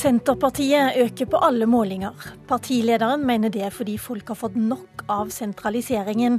Senterpartiet 0.00 0.96
øker 0.96 1.26
på 1.28 1.38
alle 1.44 1.66
målinger. 1.68 2.14
Partilederen 2.48 3.20
mener 3.26 3.52
det 3.52 3.66
er 3.66 3.74
fordi 3.74 3.98
folk 4.00 4.30
har 4.32 4.38
fått 4.40 4.56
nok 4.56 5.02
av 5.12 5.28
sentraliseringen. 5.34 6.38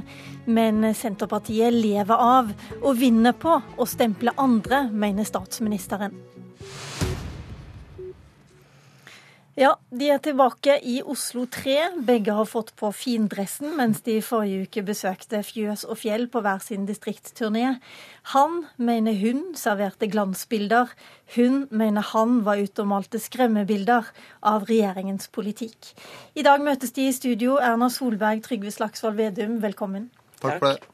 Men 0.50 0.88
Senterpartiet 0.98 1.70
lever 1.76 2.24
av 2.24 2.50
og 2.80 2.98
vinner 2.98 3.36
på 3.38 3.60
å 3.78 3.86
stemple 3.86 4.34
andre, 4.34 4.88
mener 4.90 5.28
statsministeren. 5.28 6.18
Ja, 9.52 9.74
de 9.92 10.06
er 10.08 10.20
tilbake 10.24 10.78
i 10.88 11.02
Oslo 11.04 11.42
3. 11.44 11.74
Begge 12.08 12.32
har 12.32 12.46
fått 12.48 12.70
på 12.80 12.88
findressen 12.96 13.74
mens 13.76 13.98
de 14.06 14.14
i 14.16 14.22
forrige 14.24 14.64
uke 14.64 14.82
besøkte 14.86 15.42
fjøs 15.44 15.82
og 15.84 15.98
fjell 16.00 16.24
på 16.32 16.40
hver 16.40 16.62
sin 16.64 16.86
distriktsturné. 16.88 17.74
Han 18.32 18.62
mener 18.80 19.18
hun 19.20 19.42
serverte 19.60 20.08
glansbilder. 20.08 20.94
Hun 21.36 21.66
mener 21.68 22.06
han 22.14 22.38
var 22.46 22.62
ute 22.64 22.80
og 22.80 22.88
malte 22.94 23.20
skremmebilder 23.20 24.08
av 24.40 24.64
regjeringens 24.70 25.28
politikk. 25.28 25.92
I 26.32 26.46
dag 26.48 26.64
møtes 26.64 26.96
de 26.96 27.10
i 27.10 27.12
studio. 27.12 27.58
Erna 27.60 27.90
Solberg, 27.92 28.40
Trygve 28.46 28.72
Slagsvold 28.72 29.20
Vedum, 29.20 29.60
velkommen. 29.60 30.08
Takk 30.40 30.64
for 30.64 30.70
det. 30.70 30.88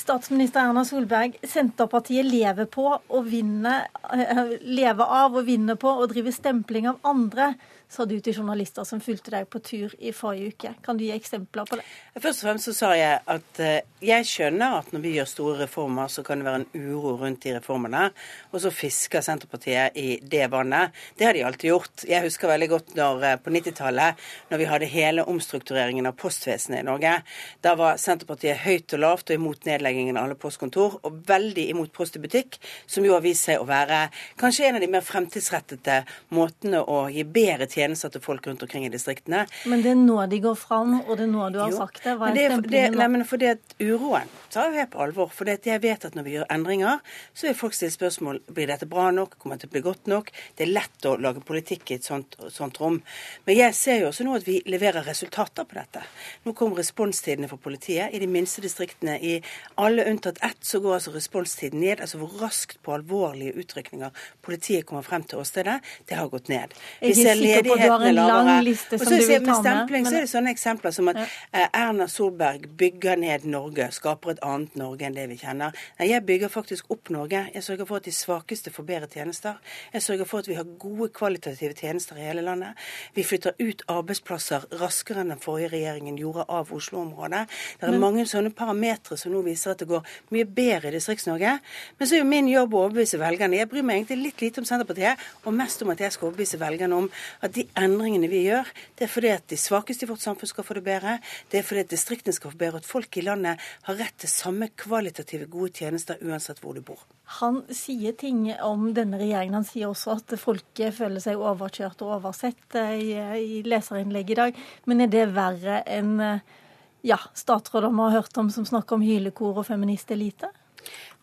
Statsminister 0.00 0.64
Erna 0.64 0.86
Solberg, 0.88 1.36
Senterpartiet 1.44 2.24
lever, 2.24 2.64
på 2.72 2.88
å 2.96 3.22
vinne, 3.22 3.82
eh, 4.16 4.56
lever 4.64 5.04
av 5.04 5.36
og 5.36 5.44
vinne 5.44 5.76
på 5.76 5.92
å 5.92 6.08
drive 6.08 6.32
stempling 6.32 6.88
av 6.88 6.98
andre 7.04 7.52
sa 7.92 8.06
du 8.08 8.14
til 8.24 8.38
journalister 8.38 8.86
som 8.88 9.02
fulgte 9.04 9.34
deg 9.34 9.48
på 9.52 9.60
tur 9.64 9.92
i 10.00 10.14
forrige 10.16 10.54
uke. 10.54 10.70
Kan 10.84 10.96
du 10.96 11.04
gi 11.04 11.12
eksempler 11.12 11.68
på 11.68 11.76
det? 11.76 11.84
Først 12.16 12.40
og 12.40 12.46
fremst 12.48 12.68
så 12.70 12.72
sa 12.76 12.92
jeg 12.96 13.18
at 13.34 13.60
eh, 13.60 13.84
jeg 14.02 14.28
skjønner 14.28 14.78
at 14.78 14.88
når 14.94 15.02
vi 15.04 15.12
gjør 15.18 15.28
store 15.28 15.56
reformer, 15.66 16.08
så 16.08 16.24
kan 16.24 16.40
det 16.40 16.46
være 16.48 16.62
en 16.62 16.86
uro 16.88 17.12
rundt 17.20 17.44
de 17.44 17.52
reformene. 17.58 18.06
Og 18.52 18.62
så 18.64 18.72
fisker 18.72 19.24
Senterpartiet 19.24 19.98
i 20.00 20.16
det 20.24 20.46
vannet. 20.52 20.96
Det 21.18 21.28
har 21.28 21.36
de 21.36 21.44
alltid 21.44 21.68
gjort. 21.68 22.06
Jeg 22.08 22.24
husker 22.24 22.52
veldig 22.52 22.70
godt 22.72 22.94
når, 22.96 23.26
eh, 23.28 23.36
på 23.44 23.52
90-tallet, 23.52 24.24
når 24.50 24.62
vi 24.62 24.70
hadde 24.72 24.90
hele 24.94 25.26
omstruktureringen 25.28 26.08
av 26.08 26.16
postvesenet 26.16 26.80
i 26.80 26.88
Norge. 26.88 27.14
Da 27.60 27.76
var 27.76 28.00
Senterpartiet 28.00 28.64
høyt 28.64 28.96
og 28.96 29.04
lavt 29.04 29.30
og 29.34 29.36
imot 29.36 29.68
nedleggingen 29.68 30.16
av 30.16 30.30
alle 30.30 30.40
postkontor, 30.40 30.96
og 31.04 31.20
veldig 31.28 31.68
imot 31.74 31.92
Post 31.92 32.16
i 32.16 32.22
butikk, 32.22 32.56
som 32.88 33.04
jo 33.04 33.12
har 33.12 33.20
vist 33.20 33.44
seg 33.44 33.60
å 33.60 33.66
være 33.68 34.06
kanskje 34.40 34.70
en 34.70 34.78
av 34.78 34.80
de 34.80 34.88
mer 34.88 35.04
fremtidsrettede 35.04 35.98
måtene 36.32 36.80
å 36.80 37.02
gi 37.12 37.20
bedre 37.28 37.66
tjenester 37.68 37.81
tjenester 37.82 38.12
til 38.12 38.22
folk 38.24 38.46
rundt 38.46 38.62
omkring 38.62 38.86
i 38.86 38.92
distriktene. 38.92 39.44
Men 39.68 39.82
det 39.84 39.92
er 39.92 39.98
nå 40.00 40.18
de 40.30 40.40
går 40.42 40.56
fram, 40.58 41.00
og 41.02 41.16
det 41.18 41.26
er 41.26 41.32
nå 41.32 41.48
du 41.52 41.58
har 41.62 41.72
jo, 41.72 41.82
sagt 41.82 42.02
det. 42.04 42.16
Hva 42.20 42.30
er, 42.30 42.38
er 42.38 42.56
stemplingen 42.56 42.98
Nei, 43.02 43.08
men 43.16 43.26
fordi 43.26 43.48
at 43.52 43.76
uroen 43.82 44.30
tar 44.52 44.74
jeg 44.76 44.90
på 44.92 45.00
alvor. 45.02 45.30
For 45.32 45.48
jeg 45.48 45.80
vet 45.82 46.04
at 46.06 46.16
når 46.16 46.26
vi 46.26 46.34
gjør 46.36 46.48
endringer, 46.52 47.00
så 47.34 47.48
vil 47.48 47.56
folk 47.58 47.76
stille 47.76 47.94
spørsmål 47.94 48.40
blir 48.52 48.68
dette 48.70 48.88
bra 48.90 49.08
nok, 49.14 49.38
kommer 49.40 49.58
det 49.58 49.66
til 49.66 49.72
å 49.72 49.74
bli 49.76 49.84
godt 49.86 50.10
nok. 50.12 50.30
Det 50.58 50.66
er 50.66 50.72
lett 50.72 51.08
å 51.08 51.14
lage 51.20 51.42
politikk 51.46 51.90
i 51.90 51.98
et 51.98 52.06
sånt, 52.08 52.36
sånt 52.52 52.78
rom. 52.82 53.00
Men 53.48 53.58
jeg 53.58 53.76
ser 53.78 54.02
jo 54.02 54.10
også 54.10 54.26
nå 54.26 54.36
at 54.38 54.46
vi 54.46 54.58
leverer 54.68 55.06
resultater 55.08 55.66
på 55.68 55.78
dette. 55.78 56.04
Nå 56.46 56.54
kommer 56.58 56.82
responstidene 56.82 57.50
for 57.50 57.62
politiet. 57.62 58.12
I 58.12 58.20
de 58.22 58.28
minste 58.30 58.64
distriktene, 58.64 59.16
i 59.18 59.38
alle 59.80 60.06
unntatt 60.10 60.40
ett, 60.44 60.60
så 60.66 60.82
går 60.84 60.98
altså 60.98 61.14
responstiden 61.16 61.80
ned. 61.82 62.02
Altså 62.04 62.20
hvor 62.20 62.36
raskt 62.42 62.80
på 62.84 62.94
alvorlige 62.96 63.56
utrykninger 63.62 64.12
politiet 64.44 64.86
kommer 64.88 65.06
frem 65.06 65.24
til 65.28 65.42
åstedet, 65.42 65.80
det 66.08 66.18
har 66.18 66.30
gått 66.32 66.52
ned. 66.52 66.74
Vi 67.00 67.14
ser 67.16 67.38
ledigheten 67.38 67.71
og 67.72 67.80
du 67.80 67.88
har 67.90 68.04
en 68.08 68.18
lang 68.18 68.50
liste 68.66 68.98
som 69.00 69.10
du 69.10 69.16
vil 69.16 69.26
ta 69.26 69.34
med. 69.34 69.48
Med 69.48 69.60
stempling 69.62 70.06
så 70.08 70.14
er 70.14 70.26
det 70.26 70.30
sånne 70.32 70.52
eksempler 70.54 70.94
som 70.94 71.10
at 71.12 71.20
ja. 71.22 71.26
Eh, 71.52 71.68
Erna 71.82 72.06
Solberg 72.10 72.68
bygger 72.78 73.20
ned 73.20 73.46
Norge, 73.48 73.88
skaper 73.96 74.34
et 74.34 74.42
annet 74.46 74.76
Norge 74.78 75.08
enn 75.08 75.16
det 75.16 75.26
vi 75.30 75.38
kjenner. 75.40 75.76
Nei, 75.98 76.08
jeg 76.10 76.24
bygger 76.28 76.52
faktisk 76.52 76.90
opp 76.92 77.10
Norge. 77.14 77.44
Jeg 77.54 77.66
sørger 77.66 77.88
for 77.88 78.02
at 78.02 78.08
de 78.08 78.14
svakeste 78.16 78.72
får 78.74 78.88
bedre 78.88 79.10
tjenester. 79.12 79.58
Jeg 79.92 80.04
sørger 80.06 80.28
for 80.28 80.44
at 80.44 80.50
vi 80.50 80.56
har 80.58 80.68
gode 80.82 81.10
kvalitative 81.14 81.74
tjenester 81.78 82.20
i 82.20 82.26
hele 82.26 82.44
landet. 82.44 82.78
Vi 83.16 83.24
flytter 83.26 83.56
ut 83.58 83.84
arbeidsplasser 83.92 84.68
raskere 84.80 85.22
enn 85.22 85.32
den 85.34 85.42
forrige 85.42 85.72
regjeringen 85.74 86.18
gjorde 86.20 86.46
av 86.48 86.72
Oslo-området. 86.74 87.44
Det 87.80 87.88
er 87.88 87.94
Men... 87.94 88.02
mange 88.02 88.26
sånne 88.28 88.52
parametere 88.56 89.18
som 89.20 89.32
nå 89.34 89.42
viser 89.46 89.74
at 89.74 89.82
det 89.82 89.90
går 89.90 90.06
mye 90.34 90.48
bedre 90.48 90.90
i 90.90 90.96
Distrikts-Norge. 90.96 91.56
Men 91.98 92.08
så 92.08 92.16
er 92.16 92.22
jo 92.22 92.28
min 92.28 92.50
jobb 92.50 92.74
å 92.74 92.84
overbevise 92.86 93.20
velgerne. 93.20 93.60
Jeg 93.60 93.70
bryr 93.70 93.86
meg 93.86 94.00
egentlig 94.00 94.20
litt 94.26 94.44
lite 94.44 94.62
om 94.62 94.68
Senterpartiet, 94.68 95.20
og 95.44 95.56
mest 95.56 95.82
om 95.84 95.92
at 95.94 96.02
jeg 96.02 96.14
skal 96.14 96.30
overbevise 96.30 96.60
velgerne 96.60 96.98
om 97.04 97.08
at 97.42 97.54
de 97.56 97.61
endringene 97.78 98.28
vi 98.30 98.44
gjør, 98.46 98.68
det 98.98 99.06
er 99.06 99.10
fordi 99.12 99.32
at 99.34 99.46
de 99.50 99.58
svakeste 99.60 100.06
i 100.06 100.10
vårt 100.10 100.22
samfunn 100.24 100.50
skal 100.50 100.66
få 100.66 100.76
det 100.78 100.84
bedre. 100.86 101.16
Det 101.50 101.60
er 101.60 101.66
fordi 101.66 101.84
at 101.84 101.92
distriktene 101.92 102.36
skal 102.36 102.52
få 102.52 102.60
bedre, 102.60 102.82
at 102.82 102.88
folk 102.88 103.18
i 103.18 103.24
landet 103.26 103.60
har 103.88 103.98
rett 103.98 104.16
til 104.22 104.32
samme 104.32 104.70
kvalitative 104.78 105.48
gode 105.52 105.72
tjenester 105.82 106.20
uansett 106.22 106.62
hvor 106.62 106.76
du 106.76 106.82
bor. 106.86 107.02
Han 107.40 107.62
sier 107.72 108.16
ting 108.18 108.48
om 108.60 108.90
denne 108.96 109.20
regjeringen. 109.20 109.60
Han 109.60 109.68
sier 109.68 109.88
også 109.90 110.18
at 110.18 110.34
folket 110.40 110.96
føler 110.96 111.22
seg 111.22 111.40
overkjørt 111.40 112.02
og 112.04 112.16
oversett 112.18 112.78
eh, 112.78 112.96
i, 113.00 113.12
i 113.42 113.62
leserinnlegg 113.66 114.32
i 114.34 114.40
dag. 114.40 114.64
Men 114.90 115.04
er 115.04 115.12
det 115.12 115.30
verre 115.36 115.80
enn 115.88 116.18
eh, 116.20 116.58
ja, 117.02 117.18
statsråder 117.34 117.90
vi 117.90 118.02
har 118.04 118.18
hørt 118.20 118.36
om 118.38 118.50
som 118.52 118.66
snakker 118.68 118.98
om 118.98 119.06
hylekor 119.06 119.62
og 119.62 119.66
feministelite? 119.66 120.52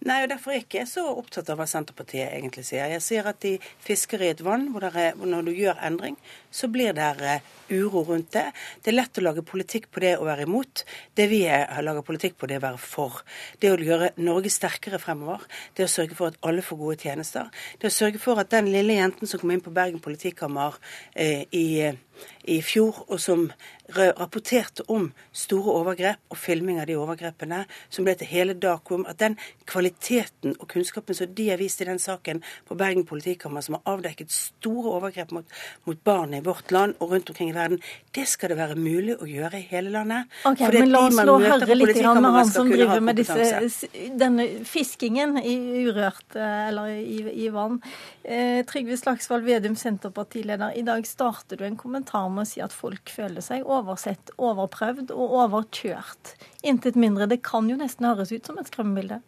Nei, 0.08 0.22
og 0.24 0.30
Derfor 0.32 0.54
er 0.54 0.62
jeg 0.62 0.64
ikke 0.64 0.86
så 0.88 1.02
opptatt 1.12 1.50
av 1.52 1.58
hva 1.60 1.66
Senterpartiet 1.68 2.32
egentlig 2.32 2.64
sier. 2.70 2.88
Jeg 2.94 3.04
sier 3.04 3.26
at 3.28 3.42
de 3.44 3.58
fisker 3.84 4.22
i 4.24 4.30
et 4.32 4.44
vann 4.46 4.70
hvor, 4.72 4.86
er, 4.88 5.18
når 5.20 5.50
du 5.50 5.52
gjør 5.58 5.82
endring, 5.84 6.16
så 6.56 6.70
blir 6.72 6.94
det 6.96 7.10
uh, 7.20 7.50
uro 7.74 8.06
rundt 8.08 8.32
det. 8.32 8.46
Det 8.80 8.94
er 8.94 8.96
lett 8.96 9.20
å 9.20 9.26
lage 9.26 9.44
politikk 9.44 9.90
på 9.92 10.04
det 10.06 10.14
å 10.16 10.24
være 10.30 10.48
imot. 10.48 10.86
Det 11.20 11.28
vi 11.28 11.42
har 11.52 11.84
laget 11.84 12.08
politikk 12.08 12.40
på, 12.40 12.48
det 12.48 12.62
å 12.62 12.66
være 12.70 12.80
for. 12.80 13.20
Det 13.60 13.74
å 13.74 13.80
gjøre 13.90 14.14
Norge 14.24 14.54
sterkere 14.56 15.02
fremover. 15.04 15.44
Det 15.76 15.84
å 15.84 15.92
sørge 15.92 16.16
for 16.16 16.32
at 16.32 16.40
alle 16.48 16.64
får 16.64 16.80
gode 16.80 17.00
tjenester. 17.04 17.52
Det 17.82 17.92
å 17.92 17.98
sørge 18.00 18.24
for 18.24 18.40
at 18.40 18.56
den 18.56 18.72
lille 18.72 18.96
jenten 19.02 19.28
som 19.28 19.44
kom 19.44 19.52
inn 19.52 19.66
på 19.66 19.76
Bergen 19.76 20.00
politikammer 20.04 20.80
eh, 21.12 21.44
i 21.52 21.68
uh, 21.90 22.00
i 22.44 22.62
fjor, 22.66 23.04
og 23.08 23.20
som 23.22 23.50
rapporterte 23.96 24.84
om 24.88 25.08
store 25.34 25.74
overgrep 25.80 26.34
og 26.34 26.38
filming 26.38 26.80
av 26.82 26.88
de 26.90 26.98
overgrepene, 27.00 27.64
som 27.90 28.06
ble 28.06 28.14
til 28.20 28.30
hele 28.30 28.54
Dakum, 28.54 29.06
at 29.10 29.20
den 29.22 29.38
kvaliteten 29.70 30.54
og 30.60 30.68
kunnskapen 30.70 31.18
som 31.18 31.32
de 31.34 31.48
har 31.50 31.62
vist 31.62 31.82
i 31.82 31.88
den 31.90 32.02
saken 32.02 32.44
på 32.70 32.78
Bergen 32.78 33.06
politikammer, 33.10 33.66
som 33.66 33.80
har 33.80 33.96
avdekket 33.96 34.32
store 34.34 34.94
overgrep 35.00 35.34
mot, 35.36 35.58
mot 35.90 36.04
barn 36.06 36.36
i 36.38 36.44
vårt 36.46 36.72
land 36.76 36.96
og 37.00 37.16
rundt 37.16 37.32
omkring 37.34 37.50
i 37.50 37.58
verden, 37.58 37.82
det 38.16 38.28
skal 38.30 38.54
det 38.54 38.60
være 38.60 38.78
mulig 38.78 39.18
å 39.18 39.30
gjøre 39.30 39.62
i 39.62 39.66
hele 39.72 39.94
landet. 39.94 40.30
Ok, 40.46 40.62
men 40.74 40.94
La 40.94 41.04
oss 41.08 41.18
nå 41.18 41.38
høre 41.42 41.78
litt 41.78 42.02
med 42.02 42.30
han 42.38 42.50
som 42.50 42.70
driver 42.70 43.04
med 43.04 43.20
disse, 43.20 43.90
denne 44.20 44.48
fiskingen 44.70 45.38
i 45.42 45.56
urørt, 45.88 46.28
eh, 46.36 46.70
eller 46.70 46.94
i, 46.94 47.20
i 47.46 47.50
vann. 47.54 47.80
Eh, 48.24 48.62
Trygve 48.70 48.98
Slagsvold 49.00 49.46
Vedum, 49.48 49.78
Senterpartileder. 49.80 50.76
I 50.78 50.86
dag 50.86 51.06
starter 51.08 51.58
du 51.58 51.66
en 51.66 51.78
kommentar 51.80 52.09
med 52.12 52.44
å 52.44 52.50
si 52.50 52.62
at 52.64 52.74
folk 52.76 53.12
føler 53.14 53.44
seg 53.46 53.68
oversett, 53.70 54.32
overprøvd 54.42 55.14
og 55.16 55.36
overkjørt. 55.46 56.34
Intet 56.68 56.98
mindre. 57.00 57.30
Det 57.30 57.42
kan 57.46 57.70
jo 57.70 57.78
nesten 57.80 58.10
høres 58.10 58.34
ut 58.34 58.50
som 58.50 58.60
et 58.60 58.70
skremmebilde. 58.72 59.22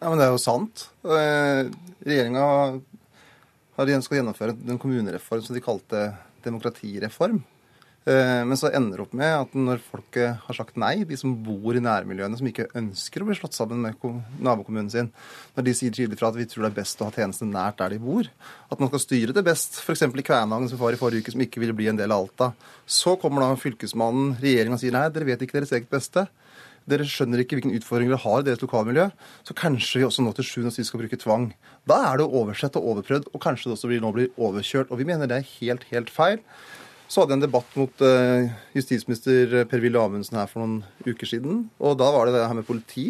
Ja, 0.00 0.10
men 0.10 0.18
det 0.18 0.26
er 0.26 0.34
jo 0.34 0.42
sant. 0.42 0.88
Eh, 1.06 1.70
Regjeringa 2.04 2.46
skal 3.74 4.20
gjennomføre 4.20 4.56
en 4.56 4.80
kommunereform 4.80 5.42
som 5.44 5.56
de 5.56 5.62
kalte 5.64 6.06
demokratireform. 6.44 7.40
Eh, 8.04 8.42
men 8.44 8.58
så 8.60 8.68
ender 8.68 9.00
det 9.00 9.04
opp 9.06 9.14
med 9.16 9.32
at 9.32 9.54
når 9.56 9.80
folk 9.80 10.18
har 10.20 10.56
sagt 10.56 10.76
nei, 10.80 11.06
de 11.08 11.16
som 11.16 11.32
bor 11.46 11.76
i 11.76 11.82
nærmiljøene, 11.84 12.36
som 12.36 12.50
ikke 12.50 12.68
ønsker 12.76 13.24
å 13.24 13.28
bli 13.30 13.38
slått 13.38 13.56
sammen 13.56 13.80
med 13.80 14.04
nabokommunen 14.44 14.92
sin, 14.92 15.08
når 15.56 15.68
de 15.68 15.76
sier 15.78 15.94
tydelig 15.94 16.20
fra 16.20 16.28
at 16.28 16.36
vi 16.36 16.46
tror 16.50 16.66
det 16.66 16.72
er 16.74 16.78
best 16.82 17.00
å 17.00 17.08
ha 17.08 17.16
tjenestene 17.16 17.54
nært 17.54 17.80
der 17.80 17.96
de 17.96 18.02
bor, 18.04 18.28
at 18.68 18.82
man 18.82 18.92
skal 18.92 19.04
styre 19.06 19.36
det 19.36 19.46
best, 19.46 19.80
f.eks. 19.80 20.04
i 20.04 20.26
Kvænangen 20.26 20.68
som 20.72 20.82
var 20.82 20.92
i 20.92 21.00
forrige 21.00 21.24
uke, 21.24 21.34
som 21.34 21.44
ikke 21.46 21.64
ville 21.64 21.76
bli 21.76 21.88
en 21.92 22.00
del 22.00 22.12
av 22.12 22.26
Alta, 22.26 22.52
så 22.84 23.16
kommer 23.20 23.46
da 23.46 23.54
fylkesmannen, 23.56 24.36
regjeringa 24.42 24.80
sier 24.82 24.92
nei, 24.96 25.08
dere 25.14 25.32
vet 25.32 25.46
ikke 25.46 25.62
deres 25.62 25.72
eget 25.72 25.92
beste. 25.92 26.28
Dere 26.90 27.06
skjønner 27.08 27.40
ikke 27.40 27.56
hvilken 27.56 27.72
utfordring 27.78 28.10
dere 28.10 28.20
har 28.20 28.42
i 28.42 28.44
deres 28.44 28.60
lokalmiljø. 28.60 29.06
Så 29.48 29.56
kanskje 29.56 30.02
vi 30.02 30.06
også 30.06 30.24
nå 30.24 30.34
til 30.36 30.44
sjuende 30.44 30.72
og 30.72 30.76
sist 30.76 30.92
skal 30.92 31.00
bruke 31.00 31.18
tvang. 31.20 31.46
Da 31.88 31.96
er 32.10 32.20
det 32.20 32.28
oversett 32.28 32.76
og 32.76 32.90
overprøvd, 32.92 33.30
og 33.32 33.40
kanskje 33.40 33.70
det 33.70 33.76
også 33.78 33.88
blir, 33.88 34.02
nå 34.04 34.10
blir 34.12 34.34
overkjørt. 34.36 34.92
Og 34.92 35.00
vi 35.00 35.06
mener 35.08 35.30
det 35.30 35.38
er 35.40 35.52
helt, 35.54 35.86
helt 35.88 36.12
feil. 36.12 36.42
Så 37.14 37.22
hadde 37.22 37.36
jeg 37.36 37.44
en 37.44 37.46
debatt 37.46 37.74
mot 37.78 38.00
uh, 38.02 38.48
justisminister 38.74 39.60
Per-Willy 39.70 40.00
Amundsen 40.00 40.34
her 40.34 40.48
for 40.50 40.64
noen 40.64 40.80
uker 41.06 41.28
siden. 41.30 41.68
Og 41.78 41.94
da 42.00 42.08
var 42.10 42.26
det 42.26 42.32
det 42.34 42.48
her 42.50 42.56
med 42.58 42.66
politi. 42.66 43.04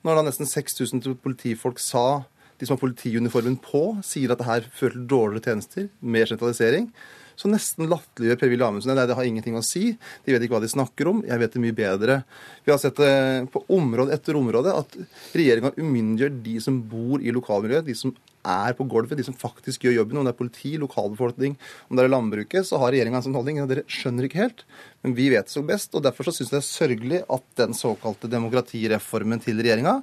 Når 0.00 0.16
da 0.16 0.22
nesten 0.24 0.48
6000 0.48 1.18
politifolk 1.20 1.82
sa 1.82 2.22
de 2.56 2.64
som 2.64 2.78
har 2.78 2.80
politiuniformen 2.86 3.58
på, 3.60 3.98
sier 4.00 4.32
at 4.32 4.40
det 4.40 4.48
her 4.48 4.70
fører 4.72 4.96
til 4.96 5.04
dårligere 5.12 5.44
tjenester, 5.44 5.90
mer 6.00 6.30
sentralisering, 6.30 6.88
så 7.36 7.50
nesten 7.50 7.88
latterliggjør 7.90 8.38
Per-Willy 8.40 8.66
Amundsen 8.66 8.94
det. 8.94 9.06
Det 9.10 9.16
har 9.18 9.28
ingenting 9.28 9.56
å 9.58 9.64
si. 9.64 9.94
De 10.24 10.34
vet 10.34 10.44
ikke 10.44 10.56
hva 10.56 10.62
de 10.64 10.70
snakker 10.70 11.10
om. 11.10 11.22
Jeg 11.26 11.40
vet 11.42 11.56
det 11.56 11.62
mye 11.62 11.76
bedre. 11.76 12.20
Vi 12.64 12.72
har 12.72 12.80
sett 12.82 13.00
det 13.00 13.14
på 13.54 13.64
område 13.74 14.14
etter 14.14 14.38
område 14.38 14.74
at 14.74 14.94
regjeringa 15.34 15.74
umyndiggjør 15.78 16.38
de 16.44 16.60
som 16.62 16.78
bor 16.90 17.22
i 17.22 17.34
lokalmiljøet, 17.34 17.88
de 17.88 17.98
som 17.98 18.14
er 18.44 18.74
på 18.76 18.84
gulvet, 18.90 19.16
de 19.16 19.24
som 19.26 19.36
faktisk 19.36 19.86
gjør 19.86 19.98
jobben. 20.00 20.20
Om 20.20 20.28
det 20.28 20.34
er 20.34 20.38
politi, 20.38 20.74
lokalbefolkning, 20.80 21.56
om 21.88 21.96
det 21.96 22.04
er 22.04 22.12
landbruket, 22.12 22.68
så 22.68 22.80
har 22.82 22.92
regjeringa 22.94 23.20
en 23.20 23.26
sånn 23.28 23.38
holdning. 23.38 23.62
Og 23.64 23.70
dere 23.72 23.86
skjønner 23.90 24.28
ikke 24.28 24.42
helt. 24.42 24.64
Men 25.04 25.16
vi 25.16 25.30
vet 25.32 25.50
så 25.52 25.64
best. 25.66 25.94
og 25.96 26.04
Derfor 26.04 26.28
så 26.28 26.36
syns 26.36 26.52
jeg 26.52 26.58
det 26.58 26.62
er 26.62 26.70
sørgelig 26.70 27.22
at 27.36 27.46
den 27.60 27.76
såkalte 27.76 28.30
demokratireformen 28.32 29.42
til 29.44 29.60
regjeringa 29.64 30.00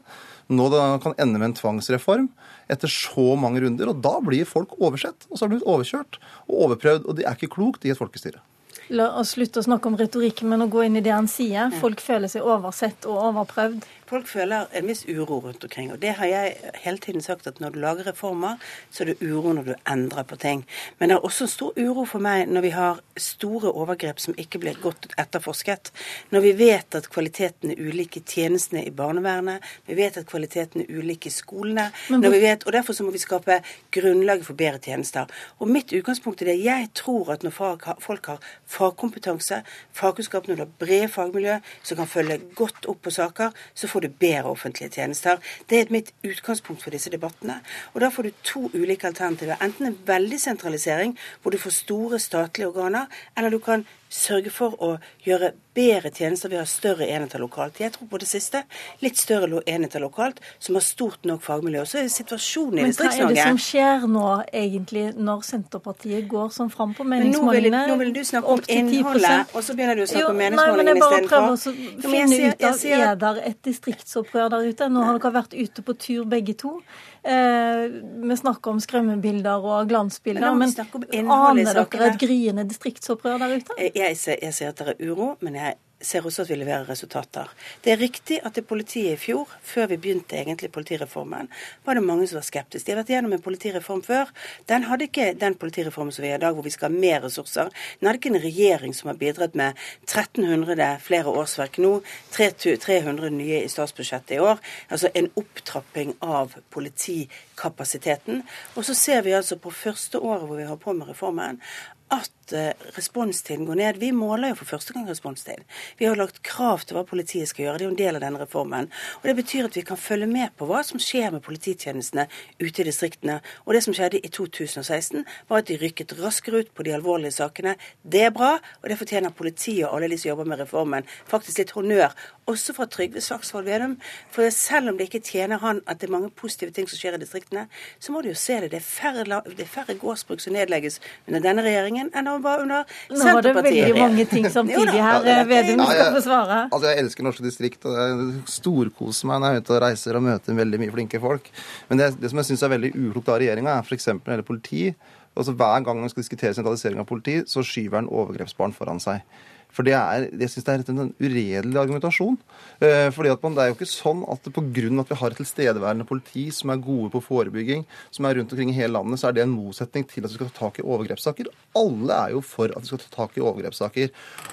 nå 0.52 0.68
kan 1.04 1.16
ende 1.18 1.40
med 1.40 1.52
en 1.52 1.58
tvangsreform 1.58 2.30
etter 2.72 2.92
så 2.92 3.34
mange 3.40 3.64
runder. 3.64 3.92
Og 3.92 4.02
da 4.04 4.16
blir 4.24 4.48
folk 4.48 4.78
oversett. 4.80 5.28
Og 5.30 5.38
så 5.38 5.46
har 5.46 5.52
de 5.52 5.58
blitt 5.60 5.70
overkjørt 5.70 6.22
og 6.48 6.56
overprøvd. 6.68 7.08
Og 7.08 7.20
det 7.20 7.28
er 7.28 7.38
ikke 7.38 7.56
klokt 7.58 7.88
i 7.88 7.94
et 7.94 8.00
folkestyre. 8.00 8.44
La 8.92 9.08
oss 9.20 9.36
slutte 9.38 9.62
å 9.62 9.64
snakke 9.64 9.88
om 9.88 9.96
retorikk, 10.00 10.42
men 10.44 10.66
å 10.66 10.70
gå 10.72 10.84
inn 10.84 10.98
i 11.00 11.04
det 11.04 11.14
han 11.16 11.30
sier. 11.32 11.72
Folk 11.80 12.02
føler 12.04 12.32
seg 12.32 12.44
oversett 12.44 13.08
og 13.08 13.22
overprøvd. 13.30 13.86
Folk 14.12 14.28
føler 14.28 14.68
en 14.76 14.90
viss 14.90 15.06
uro 15.08 15.38
rundt 15.40 15.64
omkring. 15.64 15.92
Og 15.94 16.02
det 16.02 16.18
har 16.18 16.28
jeg 16.28 16.72
hele 16.84 17.00
tiden 17.00 17.22
sagt, 17.24 17.48
at 17.48 17.62
når 17.64 17.70
du 17.72 17.80
lager 17.80 18.08
reformer, 18.10 18.58
så 18.92 19.06
er 19.06 19.14
det 19.14 19.22
uro 19.24 19.54
når 19.56 19.70
du 19.70 19.74
endrer 19.88 20.26
på 20.28 20.36
ting. 20.36 20.66
Men 21.00 21.10
det 21.10 21.16
er 21.16 21.28
også 21.28 21.48
stor 21.48 21.78
uro 21.80 22.04
for 22.06 22.20
meg 22.20 22.52
når 22.52 22.66
vi 22.66 22.72
har 22.76 23.00
store 23.16 23.72
overgrep 23.72 24.20
som 24.20 24.36
ikke 24.36 24.60
blir 24.60 24.82
godt 24.84 25.08
etterforsket. 25.16 25.94
Når 26.36 26.44
vi 26.44 26.52
vet 26.60 26.98
at 27.00 27.08
kvaliteten 27.14 27.72
er 27.72 27.80
ulik 27.80 28.18
i 28.20 28.24
tjenestene 28.28 28.84
i 28.84 28.92
barnevernet, 28.92 29.64
vi 29.88 29.96
vet 29.96 30.20
at 30.20 30.28
kvaliteten 30.28 30.84
er 30.84 30.92
ulik 30.92 31.30
i 31.30 31.32
skolene. 31.32 31.88
Hvor... 32.10 32.36
Vet, 32.42 32.68
og 32.68 32.74
Derfor 32.74 32.98
så 32.98 33.08
må 33.08 33.16
vi 33.16 33.24
skape 33.24 33.62
grunnlaget 33.96 34.44
for 34.46 34.60
bedre 34.60 34.84
tjenester. 34.84 35.32
Og 35.64 35.72
mitt 35.72 35.94
utgangspunkt 35.96 36.42
er 36.42 36.52
det. 36.52 36.58
Jeg 36.66 36.90
tror 37.00 37.32
at 37.32 37.48
når 37.48 37.56
folk 37.56 38.28
har 38.28 38.44
fagkompetanse, 38.68 39.64
fagkunnskap, 39.96 40.48
når 40.48 40.60
du 40.60 40.66
har 40.66 40.78
brede 40.84 41.08
fagmiljø 41.08 41.60
som 41.84 42.02
kan 42.02 42.12
følge 42.12 42.42
godt 42.60 42.92
opp 42.92 43.06
på 43.08 43.14
saker, 43.14 43.56
så 43.74 43.88
får 43.88 44.01
får 44.02 44.08
du 44.08 44.14
bedre 44.20 44.50
offentlige 44.50 44.90
tjenester. 44.90 45.38
Det 45.70 45.80
er 45.80 45.92
mitt 45.94 46.12
utgangspunkt 46.24 46.84
for 46.84 46.92
disse 46.92 47.10
debattene. 47.10 47.62
Og 47.94 48.02
da 48.02 48.10
får 48.10 48.24
du 48.24 48.32
to 48.44 48.70
ulike 48.74 49.08
alternativer. 49.08 49.62
Enten 49.62 49.86
en 49.86 49.98
veldig 50.06 50.40
sentralisering, 50.40 51.18
hvor 51.42 51.52
du 51.52 51.58
får 51.58 51.72
store 51.72 52.20
statlige 52.20 52.68
organer, 52.68 53.06
eller 53.38 53.50
du 53.50 53.60
kan 53.60 53.86
sørge 54.12 54.52
for 54.54 54.76
å 54.84 54.96
gjøre 55.24 55.54
bedre 55.72 56.12
tjenester 56.12 56.52
ved 56.52 56.60
å 56.60 56.64
ha 56.66 56.68
større 56.68 57.08
enheter 57.08 57.40
lokalt. 57.40 57.80
Jeg 57.80 57.94
tror 57.96 58.10
på 58.12 58.20
det 58.20 58.28
siste. 58.28 58.64
Litt 59.04 59.20
større 59.20 59.62
enheter 59.72 60.04
lokalt 60.04 60.42
som 60.60 60.76
har 60.76 60.84
stort 60.84 61.24
nok 61.28 61.44
fagmiljø. 61.46 61.86
Så 61.88 62.02
er 62.02 62.10
det 62.10 62.14
situasjonen 62.14 62.82
i 62.82 62.88
Distrikts-Norge. 62.90 63.30
Men 63.30 63.32
hva 63.32 63.32
er 63.32 63.38
det 63.38 63.46
som 63.48 63.62
skjer 63.66 64.08
nå, 64.12 64.26
egentlig, 64.64 65.06
når 65.16 65.46
Senterpartiet 65.48 66.28
går 66.32 66.52
sånn 66.56 66.74
fram 66.74 66.92
på 66.98 67.06
meningsmålingene? 67.08 67.86
Nå, 67.88 67.96
nå 67.96 68.00
vil, 68.04 68.12
du 68.18 68.22
snakke 68.28 68.58
om 68.58 68.66
innholdet, 68.68 69.56
og 69.56 69.64
så 69.64 69.78
begynner 69.78 70.02
du 70.02 70.04
å 70.04 70.10
snakke 70.12 70.34
om 70.34 70.42
meningsmålingene 70.44 70.98
istedenfor. 70.98 71.16
Jeg 71.16 71.32
bare 71.32 71.32
prøver 71.32 72.12
å 72.12 72.16
finne 72.18 72.42
ut 72.52 72.68
av 72.72 72.86
er 72.92 73.16
det 73.24 73.48
et 73.54 73.64
distriktsopprør 73.70 74.52
der 74.52 74.68
ute. 74.74 74.92
Nå 74.92 75.08
har 75.08 75.22
dere 75.22 75.34
vært 75.40 75.56
ute 75.56 75.88
på 75.88 75.98
tur 76.04 76.28
begge 76.36 76.58
to. 76.60 76.76
Eh, 77.24 77.84
vi 78.28 78.36
snakker 78.38 78.74
om 78.74 78.80
skremmebilder 78.82 79.62
og 79.62 79.90
glansbilder, 79.92 80.56
men, 80.58 80.72
men 80.74 81.28
aner 81.30 81.68
dere 81.70 82.08
et 82.08 82.18
gryende 82.20 82.64
distriktsopprør 82.66 83.38
der 83.44 83.60
ute? 83.62 83.78
Jeg 83.78 84.01
ser, 84.18 84.38
jeg 84.42 84.54
ser 84.54 84.74
at 84.74 84.82
det 84.82 84.96
er 84.96 85.10
uro, 85.12 85.36
men 85.42 85.56
jeg 85.56 85.78
ser 86.02 86.26
også 86.26 86.44
at 86.44 86.50
vi 86.50 86.58
leverer 86.60 86.90
resultater. 86.90 87.50
Det 87.84 87.94
er 87.94 88.00
riktig 88.02 88.40
at 88.46 88.56
det 88.58 88.66
politiet 88.68 89.14
i 89.14 89.20
fjor, 89.20 89.50
før 89.64 89.90
vi 89.92 89.98
begynte 90.02 90.38
egentlig 90.38 90.72
politireformen, 90.74 91.50
var 91.86 91.98
det 91.98 92.04
mange 92.04 92.28
som 92.28 92.40
var 92.40 92.48
skeptiske. 92.48 92.86
De 92.88 92.96
har 92.96 93.02
vært 93.02 93.14
gjennom 93.14 93.36
en 93.36 93.44
politireform 93.44 94.02
før. 94.06 94.32
Den 94.70 94.88
hadde 94.90 95.08
ikke 95.08 95.32
den 95.40 95.56
politireformen 95.62 96.14
som 96.16 96.26
vi 96.26 96.32
har 96.34 96.42
i 96.42 96.44
dag, 96.44 96.56
hvor 96.58 96.66
vi 96.66 96.74
skal 96.74 96.90
ha 96.90 97.00
mer 97.06 97.22
ressurser. 97.26 97.72
Den 98.00 98.10
hadde 98.10 98.22
ikke 98.22 98.34
en 98.34 98.44
regjering 98.44 98.96
som 98.98 99.12
har 99.12 99.20
bidratt 99.22 99.58
med 99.58 99.78
1300 100.08 100.90
flere 101.06 101.36
årsverk 101.42 101.80
nå, 101.84 101.94
300 102.34 103.30
nye 103.36 103.64
i 103.64 103.72
statsbudsjettet 103.72 104.38
i 104.38 104.42
år. 104.42 104.62
Altså 104.90 105.12
en 105.14 105.30
opptrapping 105.38 106.16
av 106.26 106.58
politikapasiteten. 106.74 108.42
Og 108.76 108.88
så 108.88 108.98
ser 108.98 109.26
vi 109.28 109.38
altså 109.38 109.60
på 109.62 109.74
første 109.74 110.20
året 110.20 110.48
hvor 110.48 110.58
vi 110.58 110.70
har 110.70 110.82
på 110.82 110.96
med 110.98 111.14
reformen, 111.14 111.62
at 112.12 112.54
eh, 112.54 112.74
responstiden 112.96 113.66
går 113.66 113.76
ned. 113.80 114.00
Vi 114.02 114.12
måler 114.12 114.52
jo 114.52 114.58
for 114.60 114.74
første 114.74 114.94
gang 114.94 115.08
responstid. 115.10 115.64
Vi 115.98 116.06
har 116.06 116.20
lagt 116.20 116.42
krav 116.44 116.84
til 116.84 116.98
hva 116.98 117.06
politiet 117.08 117.48
skal 117.50 117.66
gjøre. 117.66 117.78
Det 117.80 117.86
er 117.86 117.88
jo 117.88 117.94
en 117.94 118.00
del 118.02 118.18
av 118.20 118.24
denne 118.26 118.42
reformen. 118.42 118.90
Og 119.22 119.28
Det 119.30 119.36
betyr 119.38 119.70
at 119.70 119.78
vi 119.80 119.84
kan 119.88 120.00
følge 120.00 120.28
med 120.28 120.52
på 120.60 120.68
hva 120.68 120.82
som 120.84 121.00
skjer 121.00 121.32
med 121.32 121.44
polititjenestene 121.46 122.28
ute 122.60 122.84
i 122.84 122.88
distriktene. 122.88 123.40
Og 123.66 123.76
det 123.76 123.84
som 123.86 123.96
skjedde 123.96 124.20
i 124.20 124.32
2016, 124.32 125.24
var 125.48 125.64
at 125.64 125.72
de 125.72 125.80
rykket 125.80 126.18
raskere 126.20 126.66
ut 126.66 126.74
på 126.76 126.84
de 126.84 126.96
alvorlige 126.98 127.38
sakene. 127.38 127.78
Det 128.04 128.26
er 128.28 128.36
bra, 128.36 128.58
og 128.60 128.92
det 128.92 129.00
fortjener 129.00 129.32
politiet 129.32 129.88
og 129.88 129.96
alle 129.96 130.12
de 130.12 130.20
som 130.20 130.34
jobber 130.34 130.52
med 130.52 130.60
reformen, 130.66 131.08
faktisk 131.32 131.64
litt 131.64 131.76
honnør. 131.78 132.12
Også 132.52 132.76
fra 132.76 132.90
Trygve 132.92 133.24
Slagsvold 133.24 133.70
Vedum. 133.70 133.96
For 134.32 134.50
selv 134.52 134.92
om 134.92 135.00
det 135.00 135.08
ikke 135.08 135.24
tjener 135.24 135.64
han 135.64 135.80
at 135.88 136.02
det 136.02 136.10
er 136.10 136.16
mange 136.18 136.34
positive 136.36 136.76
ting 136.76 136.90
som 136.92 137.00
skjer 137.00 137.16
i 137.16 137.24
distriktene, 137.24 137.68
så 138.00 138.12
må 138.12 138.22
du 138.22 138.32
jo 138.34 138.36
se 138.36 138.60
det. 138.60 138.74
Det 138.74 138.82
er 138.82 138.88
færre, 138.88 139.42
færre 139.72 139.96
gårdsbruk 139.96 140.44
som 140.44 140.58
nedlegges 140.58 141.00
under 141.30 141.40
denne 141.40 141.64
regjeringen 141.64 142.01
regjeringen 142.02 142.18
enn 142.18 142.28
han 142.28 142.42
var 142.42 142.62
under 142.62 142.84
Senterpartiet. 142.86 143.20
Nå 143.20 143.34
var 143.34 143.42
det 143.42 143.54
veldig 143.58 144.02
mange 144.02 144.26
ting 144.26 144.50
samtidig 144.50 145.02
her. 145.08 145.46
Vedum 145.48 145.84
skal 145.86 146.14
få 146.16 146.24
svare. 146.26 146.60
Altså, 146.72 146.90
jeg 146.90 147.04
elsker 147.06 147.24
norske 147.28 147.46
distrikt, 147.46 147.86
og 147.86 147.98
jeg 147.98 148.44
storkoser 148.48 149.28
meg 149.30 149.42
når 149.42 149.48
jeg 149.48 149.62
er 149.62 149.66
ute 149.66 149.76
og 149.76 149.82
reiser 149.86 150.20
og 150.20 150.26
møter 150.26 150.60
veldig 150.62 150.82
mye 150.82 150.96
flinke 150.96 151.22
folk. 151.22 151.50
Men 151.90 152.02
det, 152.02 152.12
det 152.22 152.32
som 152.32 152.42
jeg 152.42 152.52
syns 152.52 152.66
er 152.66 152.74
veldig 152.76 152.94
uklokt 152.96 153.32
av 153.32 153.42
regjeringa, 153.42 153.78
er 153.78 153.88
f.eks. 153.88 154.08
når 154.14 154.24
det 154.26 154.36
gjelder 154.36 154.50
politi. 154.50 154.84
Altså, 155.32 155.56
hver 155.56 155.86
gang 155.86 156.02
man 156.02 156.12
skal 156.12 156.26
diskutere 156.26 156.58
sentralisering 156.58 157.00
av 157.02 157.08
politi, 157.10 157.40
så 157.48 157.64
skyver 157.64 158.02
han 158.02 158.12
overgrepsbarn 158.12 158.76
foran 158.76 159.00
seg. 159.04 159.24
For 159.72 159.88
det 159.88 159.94
er, 159.96 160.28
jeg 160.36 160.52
synes 160.52 160.68
det 160.68 160.74
er 160.74 160.92
en 160.92 161.14
uredelig 161.22 161.80
argumentasjon. 161.80 162.38
Eh, 162.84 163.08
fordi 163.16 163.32
at 163.32 163.44
man, 163.44 163.56
Det 163.56 163.64
er 163.64 163.72
jo 163.72 163.78
ikke 163.78 163.88
sånn 163.88 164.24
at 164.32 164.44
pga. 164.44 165.02
at 165.02 165.10
vi 165.10 165.16
har 165.16 165.32
et 165.32 165.38
tilstedeværende 165.38 166.08
politi 166.08 166.50
som 166.52 166.70
er 166.70 166.84
gode 166.84 167.12
på 167.12 167.22
forebygging, 167.24 167.86
som 168.12 168.26
er 168.26 168.36
rundt 168.36 168.52
omkring 168.52 168.70
i 168.70 168.74
hele 168.74 168.94
landet, 168.94 169.20
så 169.20 169.30
er 169.30 169.34
det 169.34 169.44
en 169.44 169.56
motsetning 169.56 170.08
til 170.08 170.24
at 170.24 170.32
vi 170.32 170.36
skal 170.36 170.50
ta 170.50 170.68
tak 170.68 170.80
i 170.80 170.84
overgrepssaker. 170.84 171.48
Alle 171.76 172.14
er 172.14 172.32
jo 172.36 172.42
for 172.42 172.66
at 172.66 172.82
vi 172.82 172.88
skal 172.88 173.00
ta 173.00 173.10
tak 173.16 173.38
i 173.38 173.42
overgrepssaker. 173.42 174.10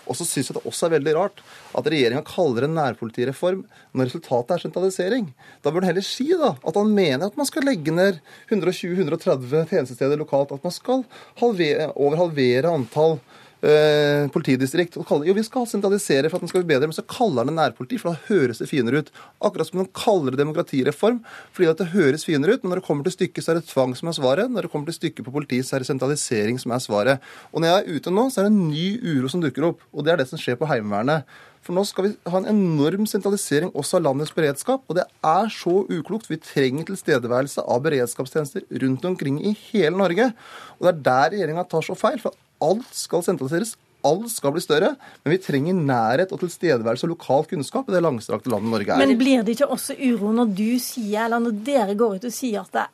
Og 0.07 0.15
så 0.15 0.25
syns 0.25 0.51
jeg 0.51 0.59
det 0.59 0.67
også 0.67 0.87
er 0.87 0.99
veldig 0.99 1.15
rart 1.17 1.43
at 1.75 1.87
regjeringa 1.87 2.25
kaller 2.27 2.63
det 2.63 2.71
en 2.71 2.79
nærpolitireform 2.79 3.65
når 3.95 4.11
resultatet 4.11 4.55
er 4.55 4.65
sentralisering. 4.67 5.33
Da 5.63 5.71
bør 5.71 5.83
han 5.83 5.93
heller 5.93 6.07
si 6.07 6.29
da, 6.31 6.55
at 6.63 6.79
han 6.79 6.95
mener 6.95 7.27
at 7.27 7.37
man 7.39 7.49
skal 7.49 7.67
legge 7.67 7.95
ned 7.95 8.21
120-130 8.51 9.69
tjenestesteder 9.73 10.21
lokalt. 10.21 10.53
At 10.53 10.65
man 10.65 10.75
skal 10.75 11.05
halvere, 11.41 11.91
over 11.97 12.17
halvere 12.23 12.73
antall 12.73 13.19
eh, 13.65 14.29
politidistrikt 14.35 14.99
og 15.01 15.07
kaller 15.09 15.29
jo 15.31 15.37
vi 15.37 15.45
skal 15.47 15.67
sentralisere 15.71 16.31
for 16.31 16.39
at 16.39 16.45
den 16.45 16.53
skal 16.53 16.63
bli 16.63 16.75
bedre, 16.75 16.89
men 16.91 16.97
så 16.97 17.07
kaller 17.09 17.49
den 17.49 17.59
nærpoliti, 17.59 17.99
for 18.01 18.13
da 18.13 18.29
høres 18.29 18.63
det 18.63 18.71
finere 18.71 19.03
ut. 19.03 19.11
Akkurat 19.45 19.71
som 19.71 19.83
den 19.83 19.91
kaller 19.97 20.35
det 20.35 20.43
demokratireform 20.43 21.21
fordi 21.57 21.71
at 21.71 21.83
det 21.83 21.91
høres 21.95 22.27
finere 22.29 22.57
ut, 22.57 22.65
men 22.65 22.75
når 22.75 22.83
det 22.83 22.89
kommer 22.89 23.09
til 23.09 23.17
stykket, 23.17 23.45
så 23.45 23.55
er 23.55 23.61
det 23.61 23.69
tvang 23.71 23.97
som 23.99 24.11
er 24.11 24.19
svaret. 24.19 24.53
Når 24.53 24.67
det 24.67 24.73
kommer 24.73 24.91
til 24.91 24.99
stykket 25.01 25.27
på 25.27 25.35
politiet, 25.35 25.69
så 25.69 25.77
er 25.77 25.85
det 25.85 25.91
sentralisering 25.91 26.61
som 26.63 26.75
er 26.75 26.85
svaret. 26.85 27.29
Og 27.53 27.63
når 27.63 27.73
jeg 27.73 27.85
er 27.85 27.99
ute 27.99 28.15
nå, 28.15 28.29
så 28.31 28.43
er 28.43 28.49
det 28.49 28.55
en 28.55 28.65
ny 28.71 28.89
uro 29.03 29.33
som 29.33 29.45
dukker 29.45 29.71
opp, 29.73 29.85
og 29.93 30.07
det 30.07 30.15
er 30.15 30.23
det 30.23 30.31
som 30.31 30.41
skjer 30.41 30.59
på 30.61 30.69
Heimevernet. 30.71 31.29
For 31.69 31.77
nå 31.77 31.83
skal 31.85 32.07
vi 32.07 32.11
ha 32.31 32.39
en 32.41 32.49
enorm 32.49 33.07
sentralisering 33.11 33.73
også 33.77 33.99
av 33.99 34.07
landets 34.07 34.33
beredskap. 34.33 34.85
Og 34.89 34.97
det 34.97 35.05
er 35.27 35.51
så 35.53 35.83
uklokt. 35.85 36.31
Vi 36.31 36.39
trenger 36.41 36.87
tilstedeværelse 36.89 37.65
av 37.67 37.83
beredskapstjenester 37.85 38.65
rundt 38.85 39.05
omkring 39.05 39.41
i 39.43 39.53
hele 39.69 39.97
Norge. 39.99 40.31
Og 40.79 40.87
det 40.87 40.93
er 40.95 41.03
der 41.11 41.35
regjeringa 41.35 41.67
tar 41.69 41.85
så 41.85 41.99
feil. 41.99 42.21
For 42.23 42.37
alt 42.65 42.89
skal 42.97 43.25
sentraliseres. 43.27 43.77
Alt 44.07 44.31
skal 44.31 44.53
bli 44.55 44.61
større, 44.63 44.93
men 45.25 45.33
vi 45.35 45.41
trenger 45.43 45.75
nærhet 45.75 46.31
og 46.31 46.39
tilstedeværelse 46.45 47.09
og 47.09 47.17
lokal 47.17 47.49
kunnskap 47.51 47.89
i 47.91 47.97
det 47.97 48.03
langstrakte 48.05 48.53
landet 48.53 48.71
Norge 48.71 48.95
er. 48.95 49.01
Men 49.03 49.19
blir 49.19 49.43
det 49.43 49.57
ikke 49.57 49.67
også 49.75 49.97
uro 49.99 50.31
når 50.37 50.53
du 50.55 50.79
sier, 50.83 51.25
eller 51.25 51.43
når 51.43 51.59
dere 51.67 51.97
går 51.99 52.21
ut 52.21 52.29
og 52.31 52.35
sier 52.35 52.63
at 52.63 52.77
det 52.77 52.87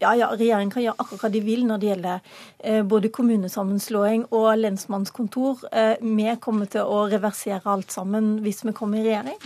ja, 0.00 0.10
ja, 0.16 0.28
regjeringen 0.32 0.72
kan 0.72 0.84
gjøre 0.84 0.98
akkurat 1.00 1.22
hva 1.24 1.30
de 1.32 1.40
vil 1.44 1.62
når 1.68 1.80
det 1.80 1.88
gjelder 1.88 2.32
eh, 2.58 2.82
både 2.84 3.12
kommunesammenslåing 3.16 4.26
og 4.36 4.50
lensmannskontor. 4.60 5.62
Eh, 5.72 5.94
vi 6.02 6.28
kommer 6.42 6.68
til 6.72 6.84
å 6.84 7.06
reversere 7.08 7.64
alt 7.72 7.94
sammen 7.94 8.36
hvis 8.44 8.64
vi 8.66 8.74
kommer 8.76 9.00
i 9.00 9.06
regjering. 9.06 9.40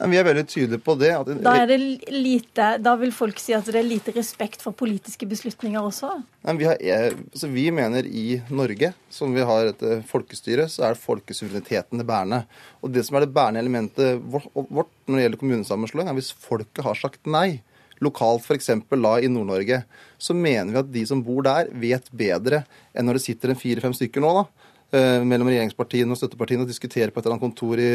Vi 0.00 0.16
er 0.16 0.24
veldig 0.24 0.46
tydelige 0.48 0.80
på 0.80 0.94
det. 0.96 1.10
da, 1.44 1.52
det 1.68 1.76
lite, 2.14 2.68
da, 2.80 2.94
vil 2.96 3.12
folk 3.12 3.40
si 3.42 3.52
at 3.52 3.66
det 3.68 3.76
er 3.82 3.84
lite 3.84 4.14
respekt 4.16 4.62
for 4.64 4.72
politiske 4.72 5.28
beslutninger 5.28 5.76
også? 5.76 6.14
Vi, 6.56 6.64
har, 6.64 6.80
altså 6.80 7.50
vi, 7.52 7.66
mener 7.74 8.08
i 8.08 8.40
Norge, 8.48 8.94
som 9.12 9.34
vi 9.36 9.44
har 9.44 9.74
et 9.74 9.84
folkestyre, 10.08 10.70
så 10.72 10.88
er 10.88 11.00
folkesuvereniteten 11.00 12.00
det 12.00 12.08
bærende. 12.08 12.46
Og 12.80 12.94
det 12.94 13.04
som 13.04 13.18
er 13.18 13.26
det 13.26 13.34
bærende 13.36 13.60
elementet 13.60 14.22
vårt 14.24 14.88
når 15.04 15.18
det 15.18 15.26
gjelder 15.26 15.42
kommunesammenslåing, 15.42 16.08
er 16.08 16.16
hvis 16.16 16.32
folket 16.48 16.84
har 16.86 16.96
sagt 16.96 17.28
nei 17.28 17.60
lokalt, 18.00 18.46
f.eks. 18.46 18.70
i 18.72 19.28
Nord-Norge, 19.28 19.82
så 20.16 20.32
mener 20.32 20.72
vi 20.72 20.80
at 20.80 20.92
de 20.92 21.04
som 21.08 21.20
bor 21.24 21.44
der, 21.44 21.68
vet 21.76 22.08
bedre 22.08 22.64
enn 22.94 23.04
når 23.04 23.18
det 23.18 23.26
sitter 23.26 23.52
en 23.52 23.60
fire-fem 23.60 23.92
stykker 23.96 24.24
nå. 24.24 24.32
da, 24.40 24.69
mellom 24.90 25.46
regjeringspartiene 25.46 26.10
og 26.10 26.18
støttepartiene 26.18 26.64
og 26.64 26.70
diskutere 26.70 27.12
på 27.14 27.20
et 27.20 27.26
eller 27.26 27.36
annet 27.36 27.44
kontor 27.44 27.78
i, 27.78 27.90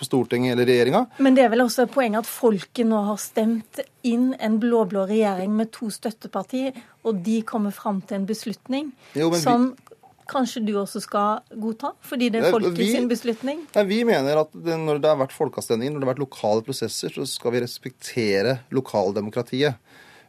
på 0.00 0.06
Stortinget 0.08 0.54
eller 0.54 0.68
regjeringa. 0.70 1.02
Men 1.20 1.36
det 1.36 1.44
er 1.44 1.50
vel 1.52 1.64
også 1.66 1.84
poenget 1.92 2.24
at 2.24 2.30
folket 2.30 2.88
nå 2.88 3.02
har 3.10 3.18
stemt 3.20 3.82
inn 4.06 4.30
en 4.40 4.56
blå-blå 4.62 5.04
regjering 5.10 5.52
med 5.58 5.72
to 5.76 5.90
støttepartier, 5.92 6.78
og 7.04 7.20
de 7.26 7.42
kommer 7.46 7.74
fram 7.74 8.00
til 8.00 8.22
en 8.22 8.28
beslutning 8.28 8.88
jo, 9.18 9.28
som 9.42 9.68
vi, 9.74 9.86
kanskje 10.30 10.62
du 10.66 10.74
også 10.80 11.00
skal 11.04 11.44
godta, 11.60 11.92
fordi 12.04 12.30
det 12.34 12.42
er 12.42 12.54
folket 12.54 12.80
vi, 12.80 12.90
sin 12.94 13.08
beslutning? 13.10 13.62
Nei, 13.76 13.86
vi 13.88 14.00
mener 14.08 14.42
at 14.42 14.52
det, 14.54 14.76
når 14.82 15.00
det 15.02 15.10
har 15.12 15.20
vært 15.20 15.36
folkeavstemninger, 15.36 15.94
når 15.94 16.02
det 16.02 16.08
har 16.08 16.14
vært 16.14 16.24
lokale 16.24 16.66
prosesser, 16.66 17.14
så 17.14 17.26
skal 17.30 17.54
vi 17.54 17.62
respektere 17.64 18.58
lokaldemokratiet. 18.74 19.78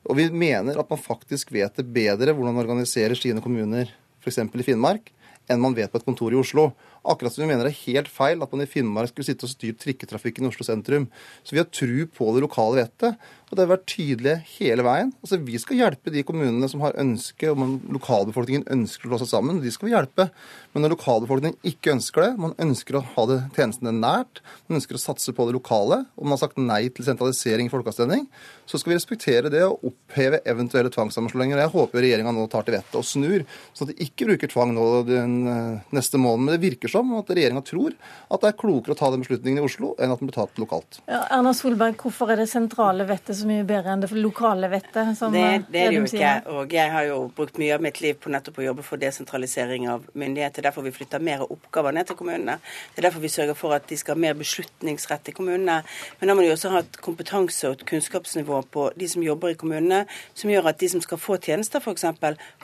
Og 0.07 0.19
vi 0.19 0.29
mener 0.31 0.79
at 0.79 0.91
man 0.91 1.01
faktisk 1.01 1.51
vet 1.55 1.79
det 1.79 1.87
bedre 1.91 2.35
hvordan 2.35 2.55
man 2.55 2.65
organiserer 2.65 3.17
sine 3.17 3.43
kommuner, 3.43 3.89
f.eks. 4.21 4.39
i 4.45 4.67
Finnmark, 4.67 5.11
enn 5.49 5.61
man 5.63 5.75
vet 5.77 5.91
på 5.91 6.01
et 6.01 6.05
kontor 6.07 6.33
i 6.33 6.39
Oslo. 6.39 6.71
Akkurat 7.07 7.33
som 7.33 7.43
vi 7.45 7.49
mener 7.49 7.67
det 7.67 7.73
er 7.73 7.85
helt 7.85 8.11
feil 8.11 8.43
at 8.43 8.53
man 8.53 8.63
i 8.65 8.69
Finnmark 8.69 9.11
skulle 9.11 9.29
sitte 9.29 9.47
og 9.47 9.53
styrt 9.53 9.79
trikketrafikken 9.83 10.45
i 10.45 10.51
Oslo 10.51 10.67
sentrum. 10.67 11.07
Så 11.43 11.55
vi 11.55 11.61
har 11.61 11.69
tru 11.71 12.05
på 12.11 12.31
det 12.35 12.43
lokale 12.43 12.83
vettet. 12.83 13.17
Og 13.47 13.55
det 13.55 13.63
har 13.63 13.69
vært 13.71 13.87
tydelige 13.87 14.39
hele 14.57 14.83
veien. 14.83 15.13
Altså, 15.23 15.37
Vi 15.39 15.59
skal 15.61 15.79
hjelpe 15.79 16.11
de 16.11 16.23
kommunene 16.27 16.67
som 16.67 16.81
har 16.83 16.97
ønske, 16.99 17.47
om 17.47 17.77
lokalbefolkningen 17.95 18.65
ønsker 18.73 19.07
å 19.07 19.13
slå 19.13 19.19
seg 19.21 19.29
sammen. 19.31 19.61
De 19.63 19.71
skal 19.71 19.87
vi 19.87 19.93
hjelpe. 19.93 20.27
Men 20.73 20.83
når 20.83 20.97
lokalbefolkningen 20.97 21.69
ikke 21.71 21.93
ønsker 21.95 22.25
det, 22.25 22.31
man 22.43 22.57
ønsker 22.59 22.97
å 22.99 23.03
ha 23.13 23.25
det 23.31 23.37
tjenestene 23.55 23.93
nært, 23.95 24.41
man 24.67 24.81
ønsker 24.81 24.99
å 24.99 25.01
satse 25.01 25.31
på 25.31 25.47
det 25.47 25.55
lokale, 25.55 26.01
og 26.17 26.27
man 26.27 26.35
har 26.35 26.41
sagt 26.43 26.59
nei 26.59 26.81
til 26.91 27.07
sentralisering 27.07 27.69
i 27.69 27.71
folkeavstemning, 27.71 28.27
så 28.67 28.81
skal 28.81 28.91
vi 28.91 28.99
respektere 28.99 29.53
det 29.53 29.63
og 29.63 29.85
oppheve 29.93 30.41
eventuelle 30.43 30.91
tvangssammenslåinger. 30.91 31.63
Jeg 31.63 31.71
håper 31.71 32.03
regjeringa 32.03 32.35
nå 32.35 32.49
tar 32.51 32.67
til 32.67 32.75
vettet 32.75 32.99
og 32.99 33.07
snur, 33.07 33.47
sånn 33.71 33.87
at 33.87 33.95
de 33.95 34.09
ikke 34.09 34.27
bruker 34.27 34.51
tvang 34.51 34.75
nå 34.75 34.87
den 35.07 35.37
eh, 35.47 35.87
neste 35.95 36.19
måneden. 36.19 36.49
Men 36.49 36.57
det 36.57 36.65
virker 36.67 36.91
som 36.97 37.15
at 37.19 37.31
regjeringa 37.31 37.63
tror 37.65 37.95
at 38.27 38.43
det 38.43 38.49
er 38.51 38.57
klokere 38.59 38.95
å 38.95 38.99
ta 38.99 39.09
den 39.13 39.23
beslutningen 39.23 39.61
i 39.61 39.65
Oslo 39.65 39.93
enn 39.97 40.13
at 40.13 40.21
den 40.21 40.29
blir 40.29 40.37
tatt 40.37 40.61
lokalt. 40.61 40.99
Ja, 41.09 41.23
Erna 41.37 41.53
Solberg, 41.57 41.97
hvorfor 42.01 42.31
er 42.33 42.41
det 42.41 42.47
sentrale 42.51 43.07
vettet 43.07 43.37
så 43.39 43.47
mye 43.49 43.65
bedre 43.67 43.93
enn 43.93 44.03
det 44.03 44.11
lokale 44.15 44.69
vettet? 44.71 45.13
Som 45.17 45.35
det, 45.35 45.45
det 45.71 45.83
er 45.83 45.93
det 45.93 45.99
jo 45.99 46.07
ikke. 46.09 46.33
Og 46.57 46.75
jeg 46.77 46.93
har 46.93 47.07
jo 47.09 47.19
brukt 47.37 47.59
mye 47.61 47.75
av 47.77 47.83
mitt 47.83 48.01
liv 48.03 48.17
på 48.21 48.31
nettopp 48.33 48.59
å 48.61 48.67
jobbe 48.67 48.85
for 48.85 49.01
desentralisering 49.01 49.87
av 49.91 50.07
myndigheter. 50.17 50.65
Derfor 50.67 50.85
vi 50.85 50.93
flytter 50.95 51.23
mer 51.23 51.45
oppgaver 51.47 51.95
ned 51.95 52.09
til 52.09 52.19
kommunene. 52.19 52.57
Det 52.93 53.01
er 53.01 53.09
derfor 53.09 53.23
vi 53.23 53.31
sørger 53.31 53.57
for 53.57 53.75
at 53.77 53.87
de 53.89 53.99
skal 53.99 54.17
ha 54.17 54.23
mer 54.27 54.37
beslutningsrett 54.39 55.31
i 55.31 55.35
kommunene. 55.37 55.79
Men 56.19 56.31
da 56.31 56.37
må 56.37 56.45
de 56.45 56.51
også 56.53 56.73
ha 56.73 56.83
et 56.83 56.99
kompetanse 57.03 57.69
og 57.69 57.77
et 57.77 57.85
kunnskapsnivå 57.91 58.61
på 58.73 58.89
de 58.97 59.09
som 59.11 59.25
jobber 59.25 59.53
i 59.53 59.59
kommunene, 59.59 60.03
som 60.37 60.51
gjør 60.51 60.71
at 60.71 60.81
de 60.81 60.91
som 60.91 61.03
skal 61.03 61.21
få 61.21 61.39
tjenester, 61.43 61.83
f.eks. 61.83 62.05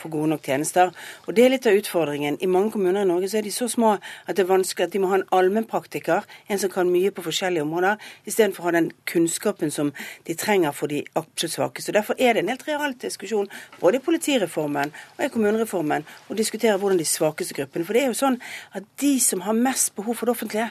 får 0.01 0.13
gode 0.13 0.31
nok 0.33 0.45
tjenester. 0.45 0.93
Og 1.27 1.35
det 1.37 1.45
er 1.45 1.55
litt 1.55 1.67
av 1.69 1.77
utfordringen. 1.77 2.39
I 2.41 2.49
mange 2.51 2.73
kommuner 2.75 3.03
i 3.03 3.09
Norge 3.09 3.29
så 3.31 3.39
er 3.39 3.47
de 3.47 3.53
så 3.53 3.69
små 3.71 3.95
at 4.27 4.37
det 4.37 4.45
er 4.45 4.51
vanskelig 4.51 4.87
at 4.87 4.93
de 4.93 5.01
må 5.03 5.09
ha 5.11 5.19
en 5.19 5.27
allmennpraktiker, 5.35 6.27
en 6.49 6.61
som 6.61 6.71
kan 6.73 6.91
mye 6.91 7.11
på 7.13 7.25
forskjellige 7.25 7.65
områder, 7.65 7.99
istedenfor 8.29 8.63
å 8.63 8.69
ha 8.69 8.75
den 8.77 8.91
kunnskapen 9.09 9.73
som 9.73 9.91
de 10.27 10.37
trenger 10.39 10.75
for 10.75 10.91
de 10.91 11.03
absolutt 11.19 11.57
svakeste. 11.57 11.95
Derfor 11.95 12.19
er 12.19 12.33
det 12.33 12.43
en 12.43 12.53
helt 12.53 12.67
real 12.67 12.95
diskusjon 12.99 13.51
både 13.81 13.99
i 13.99 14.05
politireformen 14.05 14.93
og 15.17 15.25
i 15.25 15.31
kommunereformen 15.33 16.07
å 16.29 16.37
diskutere 16.37 16.77
hvordan 16.79 17.01
de 17.01 17.07
svakeste 17.07 17.55
gruppene 17.57 17.85
For 17.85 17.95
det 17.95 18.03
er 18.03 18.11
jo 18.11 18.17
sånn 18.17 18.39
at 18.77 18.87
de 19.01 19.13
som 19.23 19.43
har 19.47 19.57
mest 19.57 19.93
behov 19.97 20.19
for 20.19 20.29
det 20.29 20.37
offentlige, 20.37 20.69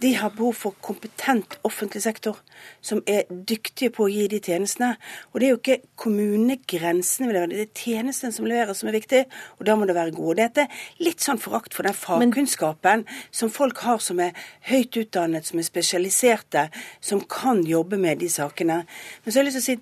de 0.00 0.14
har 0.16 0.32
behov 0.36 0.54
for 0.56 0.76
kompetent 0.82 1.58
offentlig 1.66 2.02
sektor 2.02 2.38
som 2.84 3.02
er 3.10 3.28
dyktige 3.28 3.92
på 3.92 4.06
å 4.06 4.10
gi 4.10 4.26
de 4.32 4.40
tjenestene. 4.40 4.94
Og 5.30 5.40
det 5.40 5.46
er 5.46 5.52
jo 5.52 5.58
ikke 5.60 5.90
kommunegrensene 6.00 7.28
vi 7.28 7.36
leverer, 7.36 7.52
det 7.52 7.66
er 7.66 7.84
tjenestene 7.84 8.34
som 8.36 8.48
leveres 8.48 8.80
som 8.80 8.90
er 8.90 8.96
viktig, 8.96 9.22
og 9.58 9.68
da 9.68 9.76
må 9.76 9.88
det 9.88 9.96
være 9.98 10.16
gode. 10.16 10.48
Det 10.56 10.64
er 10.64 11.04
litt 11.04 11.24
sånn 11.24 11.40
forakt 11.42 11.76
for 11.76 11.88
den 11.88 11.96
fagkunnskapen 11.96 13.04
som 13.28 13.52
folk 13.52 13.84
har 13.84 14.00
som 14.04 14.22
er 14.24 14.36
høyt 14.70 14.96
utdannet, 15.02 15.48
som 15.48 15.60
er 15.60 15.68
spesialiserte, 15.68 16.68
som 17.04 17.20
kan 17.28 17.64
jobbe 17.68 18.00
med 18.00 18.22
de 18.24 18.30
sakene. 18.32 18.82
Men 19.24 19.32
så 19.32 19.40
har 19.40 19.44
jeg 19.44 19.52
lyst 19.52 19.60
til 19.60 19.66
å 19.66 19.70
si 19.70 19.80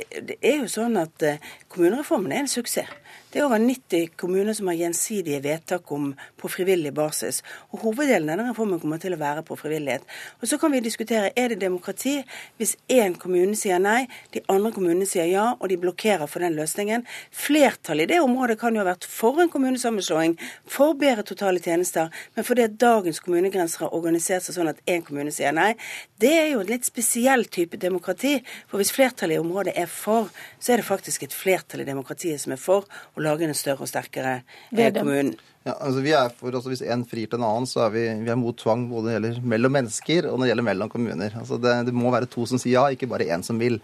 det 0.00 0.38
er 0.40 0.62
jo 0.62 0.68
sånn 0.70 0.96
at 0.96 1.22
eh, 1.26 1.42
kommunereformen 1.68 2.32
er 2.32 2.44
en 2.44 2.48
suksess. 2.48 2.88
Det 3.30 3.38
er 3.38 3.44
over 3.46 3.60
90 3.62 4.16
kommuner 4.18 4.56
som 4.58 4.66
har 4.66 4.74
gjensidige 4.74 5.38
vedtak 5.44 5.90
om 5.94 6.08
på 6.40 6.48
frivillig 6.50 6.90
basis. 6.90 7.36
Og 7.70 7.84
Hoveddelen 7.84 8.26
av 8.26 8.40
denne 8.40 8.50
reformen 8.50 8.80
kommer 8.82 8.98
til 8.98 9.14
å 9.14 9.18
være 9.20 9.44
på 9.46 9.54
frivillighet. 9.54 10.02
Og 10.42 10.48
Så 10.50 10.56
kan 10.58 10.72
vi 10.74 10.80
diskutere 10.82 11.30
er 11.38 11.52
det 11.52 11.60
demokrati 11.60 12.24
hvis 12.58 12.74
én 12.90 13.14
kommune 13.14 13.54
sier 13.54 13.78
nei, 13.78 14.08
de 14.34 14.42
andre 14.50 14.72
kommunene 14.74 15.06
sier 15.06 15.28
ja, 15.30 15.44
og 15.60 15.70
de 15.70 15.76
blokkerer 15.78 16.26
for 16.26 16.42
den 16.42 16.56
løsningen. 16.58 17.04
Flertallet 17.30 18.10
i 18.10 18.14
det 18.14 18.18
området 18.24 18.56
kan 18.58 18.74
jo 18.74 18.82
ha 18.82 18.88
vært 18.88 19.06
for 19.06 19.38
en 19.38 19.52
kommunesammenslåing, 19.52 20.34
for 20.66 20.98
bedre 20.98 21.22
totale 21.22 21.62
tjenester, 21.62 22.10
men 22.34 22.48
fordi 22.48 22.66
at 22.66 22.74
dagens 22.82 23.22
kommunegrenser 23.22 23.86
har 23.86 23.94
organisert 23.94 24.42
seg 24.42 24.58
sånn 24.58 24.72
at 24.72 24.82
én 24.90 25.06
kommune 25.06 25.30
sier 25.30 25.54
nei. 25.54 25.76
Det 26.18 26.32
er 26.34 26.50
jo 26.56 26.64
en 26.64 26.72
litt 26.72 26.90
spesiell 26.90 27.46
type 27.46 27.78
demokrati. 27.78 28.40
For 28.66 28.82
hvis 28.82 28.90
flertallet 28.90 29.38
i 29.38 29.44
området 29.44 29.78
er 29.78 29.86
for, 29.86 30.34
så 30.58 30.74
er 30.74 30.82
det 30.82 30.90
faktisk 30.90 31.28
et 31.28 31.40
flertall 31.44 31.86
i 31.86 31.88
demokratiet 31.88 32.42
som 32.42 32.58
er 32.58 32.58
for 32.58 32.90
å 33.20 33.26
lage 33.28 33.46
en 33.46 33.56
større 33.56 33.84
og 33.84 33.90
sterkere 33.90 34.40
eh, 34.40 34.92
kommune. 34.96 35.36
Ja, 35.60 35.74
altså 35.76 36.00
vi 36.00 36.12
er 36.16 36.30
for, 36.32 36.54
altså 36.56 36.70
Hvis 36.72 36.80
én 36.88 37.02
frir 37.04 37.28
til 37.28 37.36
en 37.36 37.44
annen, 37.44 37.66
så 37.68 37.82
er 37.84 37.92
vi, 37.92 38.04
vi 38.24 38.30
er 38.32 38.38
mot 38.40 38.56
tvang 38.56 38.86
både 38.88 39.02
når 39.02 39.10
det 39.10 39.16
gjelder 39.18 39.50
mellom 39.52 39.74
mennesker 39.76 40.28
og 40.30 40.38
når 40.38 40.46
det 40.46 40.50
gjelder 40.54 40.68
mellom 40.70 40.92
kommuner. 40.92 41.36
Altså 41.36 41.58
det, 41.60 41.74
det 41.90 41.94
må 41.96 42.12
være 42.14 42.30
to 42.32 42.46
som 42.48 42.60
sier 42.60 42.78
ja, 42.78 42.86
ikke 42.88 43.10
bare 43.10 43.28
én 43.28 43.44
som 43.44 43.60
vil. 43.60 43.76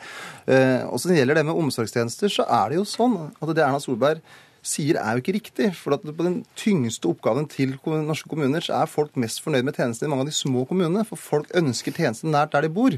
Uh, 0.49 0.89
og 0.89 0.97
så 0.97 1.11
Når 1.11 1.13
det 1.13 1.21
gjelder 1.21 1.41
det 1.41 1.45
med 1.51 1.61
omsorgstjenester, 1.61 2.33
så 2.33 2.49
er 2.49 2.73
det 2.73 2.81
jo 2.81 2.89
sånn 2.89 3.19
at 3.29 3.53
det 3.53 3.65
Erna 3.67 3.83
Solberg 3.85 4.25
sier 4.67 4.97
er 4.99 5.15
jo 5.15 5.23
ikke 5.23 5.37
riktig. 5.37 5.69
For 5.77 5.99
at 5.99 6.09
på 6.09 6.27
den 6.27 6.41
tyngste 6.59 7.13
oppgaven 7.13 7.45
til 7.53 7.77
norske 7.85 8.33
kommuner 8.33 8.65
så 8.65 8.81
er 8.81 8.91
folk 8.91 9.21
mest 9.21 9.45
fornøyd 9.45 9.69
med 9.69 9.77
tjenestene 9.77 10.09
i 10.09 10.15
mange 10.15 10.27
av 10.27 10.33
de 10.33 10.39
små 10.41 10.65
kommunene. 10.71 11.05
For 11.09 11.21
folk 11.21 11.53
ønsker 11.61 11.95
tjenestene 11.95 12.33
nært 12.35 12.57
der 12.57 12.65
de 12.65 12.73
bor. 12.73 12.97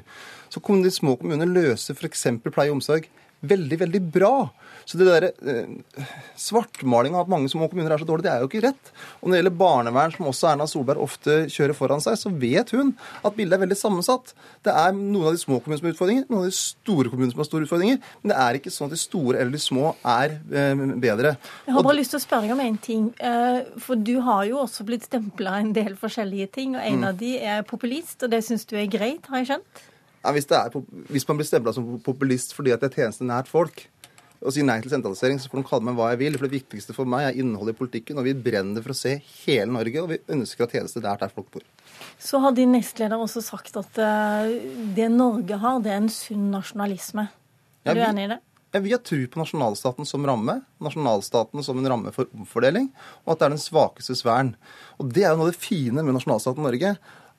Så 0.54 0.62
de 0.62 0.95
små 0.95 1.18
kommunene 1.18 1.50
løser 1.50 1.99
f.eks. 1.99 2.28
pleie 2.47 2.71
og 2.71 2.78
omsorg 2.78 3.11
veldig, 3.40 3.78
veldig 3.85 4.02
bra. 4.14 4.33
Så 4.88 4.97
det 4.97 5.04
derre 5.04 5.28
eh, 5.45 6.04
svartmalinga 6.40 7.18
av 7.18 7.26
at 7.26 7.33
mange 7.33 7.50
små 7.52 7.66
kommuner 7.68 7.92
er 7.92 8.00
så 8.00 8.07
dårlige, 8.09 8.25
det 8.25 8.33
er 8.33 8.40
jo 8.40 8.49
ikke 8.49 8.62
rett. 8.64 8.92
Og 9.21 9.28
når 9.28 9.35
det 9.35 9.40
gjelder 9.42 9.59
barnevern, 9.61 10.14
som 10.14 10.30
også 10.30 10.49
Erna 10.49 10.66
Solberg 10.71 11.02
ofte 11.04 11.35
kjører 11.52 11.76
foran 11.76 12.00
seg, 12.00 12.16
så 12.16 12.33
vet 12.33 12.73
hun 12.73 12.95
at 13.21 13.37
bildet 13.37 13.59
er 13.59 13.62
veldig 13.66 13.76
sammensatt. 13.76 14.33
Det 14.64 14.73
er 14.73 14.95
noen 14.97 15.28
av 15.28 15.37
de 15.37 15.42
små 15.42 15.59
kommunene 15.61 15.83
som 15.83 15.90
har 15.90 15.97
utfordringer, 15.97 16.25
noen 16.30 16.47
av 16.47 16.49
de 16.49 16.57
store 16.57 17.12
kommunene 17.12 17.35
som 17.35 17.42
har 17.45 17.50
store 17.50 17.68
utfordringer. 17.68 18.00
Men 18.23 18.33
det 18.33 18.38
er 18.47 18.61
ikke 18.61 18.73
sånn 18.73 18.88
at 18.88 18.97
de 18.97 19.02
store 19.02 19.42
eller 19.42 19.59
de 19.59 19.62
små 19.66 19.92
er 20.14 20.38
eh, 20.38 20.87
bedre. 21.04 21.35
Jeg 21.68 21.76
har 21.76 21.87
bare 21.90 22.00
lyst 22.00 22.16
til 22.16 22.23
å 22.23 22.25
spørre 22.25 22.49
deg 22.49 22.57
om 22.57 22.64
en 22.64 22.80
ting. 22.88 23.04
Eh, 23.21 23.61
for 23.85 24.09
du 24.09 24.14
har 24.25 24.49
jo 24.49 24.64
også 24.64 24.88
blitt 24.88 25.04
stempla 25.11 25.59
en 25.61 25.75
del 25.76 26.00
forskjellige 26.00 26.49
ting, 26.57 26.78
og 26.78 26.80
en 26.80 27.04
mm. 27.04 27.07
av 27.12 27.21
de 27.21 27.37
er 27.52 27.68
populist, 27.68 28.23
og 28.25 28.33
det 28.33 28.40
syns 28.49 28.64
du 28.64 28.78
er 28.80 28.88
greit, 28.88 29.28
har 29.28 29.45
jeg 29.45 29.52
skjønt? 29.52 29.87
Ja, 30.25 30.32
hvis, 30.34 30.48
er, 30.50 30.75
hvis, 31.12 31.26
man 31.28 31.38
blir 31.38 31.46
stempla 31.46 31.72
som 31.75 31.94
populist 32.04 32.54
fordi 32.56 32.75
at 32.75 32.82
det 32.82 32.90
er 32.90 33.04
tjeneste 33.04 33.26
nært 33.26 33.50
folk, 33.50 33.84
og 34.38 34.54
sier 34.54 34.66
nei 34.66 34.76
til 34.82 34.92
sentralisering, 34.92 35.40
så 35.42 35.50
får 35.50 35.60
de 35.60 35.66
kalle 35.66 35.87
meg 35.88 35.96
hva 35.98 36.12
jeg 36.12 36.20
vil. 36.20 36.37
For 36.38 36.46
det 36.46 36.60
viktigste 36.60 36.94
for 36.94 37.10
meg 37.10 37.25
er 37.26 37.38
innholdet 37.42 37.75
i 37.75 37.78
politikken, 37.80 38.20
og 38.20 38.26
vi 38.28 38.37
brenner 38.38 38.84
for 38.84 38.94
å 38.94 38.98
se 38.98 39.16
hele 39.42 39.72
Norge, 39.75 40.02
og 40.04 40.12
vi 40.12 40.20
ønsker 40.34 40.66
at 40.66 40.76
tjenester 40.76 41.02
nært 41.02 41.25
der 41.25 41.32
folk 41.34 41.48
bor. 41.54 41.64
Så 42.22 42.38
har 42.44 42.54
din 42.54 42.70
nestleder 42.75 43.18
også 43.18 43.42
sagt 43.42 43.78
at 43.80 43.98
uh, 43.98 44.46
det 44.94 45.08
Norge 45.10 45.58
har, 45.58 45.80
det 45.82 45.90
er 45.90 46.04
en 46.04 46.12
sunn 46.12 46.52
nasjonalisme. 46.54 47.26
Er 47.82 47.90
ja, 47.90 47.96
du 47.98 48.04
enig 48.12 48.28
i 48.28 48.32
det? 48.37 48.38
Ja, 48.76 48.82
Vi 48.84 48.92
har 48.92 49.02
tro 49.02 49.18
på 49.32 49.40
nasjonalstaten 49.40 50.06
som 50.06 50.26
ramme, 50.28 50.60
nasjonalstaten 50.84 51.64
som 51.64 51.78
en 51.80 51.90
ramme 51.90 52.14
for 52.14 52.30
omfordeling, 52.37 52.92
og 53.25 53.34
at 53.34 53.40
det 53.40 53.48
er 53.48 53.54
den 53.56 53.64
svakestes 53.64 54.22
vern. 54.26 54.54
Og 55.00 55.10
Det 55.14 55.25
er 55.25 55.32
jo 55.32 55.40
noe 55.40 55.48
av 55.48 55.54
det 55.54 55.62
fine 55.62 56.04
med 56.04 56.14
nasjonalstaten 56.14 56.62
Norge 56.62 56.94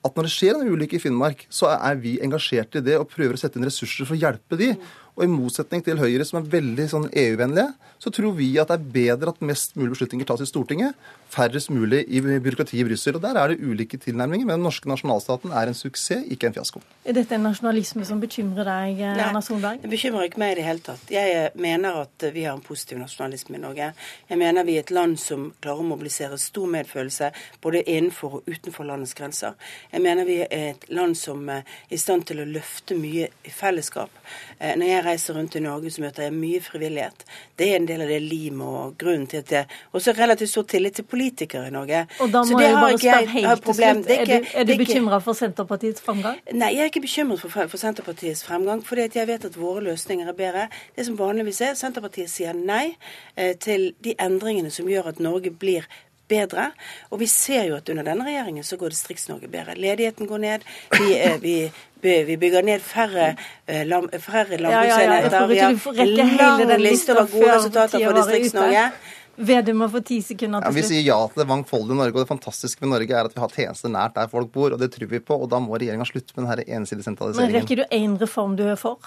at 0.06 0.16
når 0.16 0.28
det 0.28 0.32
skjer 0.32 0.56
en 0.56 0.70
ulykke 0.72 0.96
i 0.96 1.02
Finnmark, 1.04 1.44
så 1.52 1.74
er 1.74 1.98
vi 2.00 2.16
engasjert 2.24 2.78
i 2.80 2.84
det 2.86 2.96
og 3.00 3.10
prøver 3.12 3.36
å 3.36 3.42
sette 3.42 3.60
inn 3.60 3.68
ressurser 3.68 4.08
for 4.08 4.16
å 4.16 4.22
hjelpe 4.22 4.60
de. 4.60 4.72
Og 5.20 5.26
i 5.26 5.32
motsetning 5.32 5.84
til 5.84 6.00
Høyre, 6.00 6.24
som 6.24 6.40
er 6.40 6.48
veldig 6.48 6.86
sånn 6.88 7.08
EU-vennlige, 7.12 7.74
så 8.00 8.12
tror 8.16 8.32
vi 8.38 8.54
at 8.62 8.70
det 8.72 8.78
er 8.78 8.92
bedre 8.96 9.34
at 9.34 9.42
mest 9.44 9.74
mulig 9.76 9.92
beslutninger 9.98 10.28
tas 10.28 10.40
i 10.40 10.48
Stortinget, 10.48 10.96
færrest 11.30 11.70
mulig 11.70 12.06
i 12.08 12.22
byråkratiet 12.24 12.80
i 12.80 12.86
Brussel. 12.88 13.18
Og 13.18 13.24
der 13.26 13.36
er 13.36 13.52
det 13.52 13.60
ulike 13.60 14.00
tilnærminger, 14.00 14.48
men 14.48 14.56
den 14.56 14.64
norske 14.64 14.88
nasjonalstaten 14.88 15.52
er 15.52 15.68
en 15.68 15.76
suksess, 15.76 16.24
ikke 16.32 16.48
en 16.48 16.56
fiasko. 16.56 16.80
Er 17.04 17.18
dette 17.18 17.36
en 17.36 17.44
nasjonalisme 17.44 18.08
som 18.08 18.22
bekymrer 18.24 18.70
deg, 18.70 19.02
Erna 19.12 19.42
Solberg? 19.44 19.82
Det 19.84 19.92
bekymrer 19.92 20.30
ikke 20.30 20.40
meg 20.40 20.54
i 20.54 20.60
det 20.62 20.66
hele 20.70 20.84
tatt. 20.86 21.12
Jeg 21.12 21.36
eh, 21.36 21.50
mener 21.60 22.00
at 22.06 22.28
vi 22.32 22.46
har 22.48 22.56
en 22.56 22.64
positiv 22.64 23.02
nasjonalisme 23.02 23.60
i 23.60 23.62
Norge. 23.66 23.92
Jeg 24.32 24.40
mener 24.40 24.68
vi 24.68 24.78
er 24.80 24.88
et 24.88 24.96
land 24.96 25.20
som 25.20 25.50
klarer 25.60 25.84
å 25.84 25.90
mobilisere 25.92 26.40
stor 26.40 26.72
medfølelse 26.72 27.34
både 27.60 27.84
innenfor 27.84 28.40
og 28.40 28.48
utenfor 28.48 28.88
landets 28.88 29.18
grenser. 29.20 29.60
Jeg 29.92 30.06
mener 30.08 30.30
vi 30.30 30.40
er 30.48 30.70
et 30.72 30.88
land 30.96 31.20
som 31.20 31.44
er 31.52 31.68
i 31.92 32.00
stand 32.00 32.30
til 32.32 32.40
å 32.40 32.48
løfte 32.48 32.96
mye 32.96 33.28
i 33.44 33.54
fellesskap. 33.54 34.16
Eh, 34.58 34.78
når 34.80 34.94
jeg 34.94 35.08
reiser 35.10 35.38
rundt 35.38 35.58
i 35.58 35.62
Norge, 35.64 35.92
så 35.92 36.04
møter 36.04 36.28
jeg 36.28 36.36
mye 36.38 36.62
frivillighet. 36.64 37.26
Det 37.60 37.68
er 37.70 37.80
en 37.80 37.88
del 37.90 38.04
av 38.06 38.12
det 38.14 38.20
limet 38.24 38.80
og 38.82 38.96
grunnen 39.02 39.28
til 39.30 39.44
at 39.44 39.54
jeg 39.56 39.80
også 39.98 40.16
relativt 40.18 40.54
stor 40.54 40.68
tillit 40.74 41.00
til 41.00 41.08
politikere 41.10 41.68
i 41.68 41.76
Norge. 41.76 42.06
Og 42.24 42.34
da 42.34 42.44
må 42.48 42.62
jeg 42.64 42.76
bare 42.78 42.98
spørre 42.98 43.32
helt 43.36 43.66
til 43.66 43.80
slutt, 43.80 44.12
er, 44.16 44.26
du, 44.26 44.52
er 44.62 44.68
du 44.70 44.74
bekymra 44.80 45.22
for 45.24 45.38
Senterpartiets 45.40 46.04
fremgang? 46.06 46.42
Nei, 46.54 46.74
jeg 46.78 46.86
er 46.86 46.92
ikke 46.94 47.06
bekymret 47.06 47.44
for, 47.44 47.70
for 47.72 47.82
Senterpartiets 47.82 48.44
fremgang, 48.48 48.84
fordi 48.86 49.10
jeg 49.20 49.30
vet 49.30 49.50
at 49.50 49.58
våre 49.60 49.84
løsninger 49.90 50.30
er 50.30 50.38
bedre. 50.38 50.68
Det 50.96 51.08
som 51.08 51.18
vanligvis 51.20 51.64
er, 51.66 51.80
Senterpartiet 51.80 52.32
sier 52.32 52.58
nei 52.58 52.94
eh, 53.36 53.56
til 53.60 53.92
de 54.04 54.16
endringene 54.20 54.72
som 54.74 54.90
gjør 54.90 55.12
at 55.14 55.24
Norge 55.24 55.52
blir 55.52 55.88
bedre. 56.30 56.70
Og 57.10 57.22
vi 57.24 57.28
ser 57.30 57.66
jo 57.70 57.78
at 57.80 57.90
under 57.90 58.06
denne 58.06 58.28
regjeringen 58.28 58.66
så 58.66 58.78
går 58.80 58.94
Distrikts-Norge 58.94 59.50
bedre. 59.52 59.76
Ledigheten 59.80 60.30
går 60.30 60.44
ned. 60.44 60.68
Vi, 60.94 61.10
vi, 61.42 61.56
vi 62.02 62.38
bygger 62.40 62.64
ned 62.64 62.82
færre, 62.82 63.36
eh, 63.66 63.86
lam, 63.88 64.10
færre 64.10 64.58
landbruksenheter. 64.58 65.30
Ja, 65.30 65.40
ja, 65.40 65.40
ja. 65.40 65.46
Vi 65.48 65.60
har 65.60 66.62
en 66.62 66.68
lang 66.68 66.82
liste 66.82 67.16
over 67.16 67.32
gode 67.32 67.56
resultater 67.56 68.06
for 68.06 68.20
Distrikts-Norge. 68.22 68.92
Vedum 69.40 69.78
må 69.80 69.88
få 69.88 70.02
ti 70.04 70.18
sekunder 70.20 70.60
til 70.60 70.68
slutt. 70.68 70.76
Ja, 70.76 70.76
vi 70.76 70.84
sier 70.90 71.04
ja 71.06 71.20
til 71.32 71.40
det 71.40 71.48
mangfoldige 71.48 71.96
Norge. 71.96 72.12
Og 72.18 72.26
det 72.26 72.28
fantastiske 72.28 72.84
med 72.84 72.92
Norge 72.92 73.16
er 73.16 73.30
at 73.30 73.36
vi 73.36 73.40
har 73.40 73.56
tjenester 73.56 73.92
nært 73.94 74.18
der 74.18 74.28
folk 74.32 74.52
bor, 74.52 74.76
og 74.76 74.82
det 74.82 74.92
tror 74.96 75.08
vi 75.08 75.22
på. 75.24 75.38
Og 75.40 75.48
da 75.52 75.62
må 75.64 75.78
regjeringa 75.80 76.08
slutte 76.08 76.36
med 76.36 76.44
denne 76.50 76.68
ensidige 76.80 77.08
sentraliseringen. 77.08 77.54
Men 77.54 77.62
rekker 77.62 77.80
du 77.80 77.86
én 77.96 78.20
reform 78.20 78.58
du 78.60 78.66
er 78.68 78.80
for? 78.80 79.00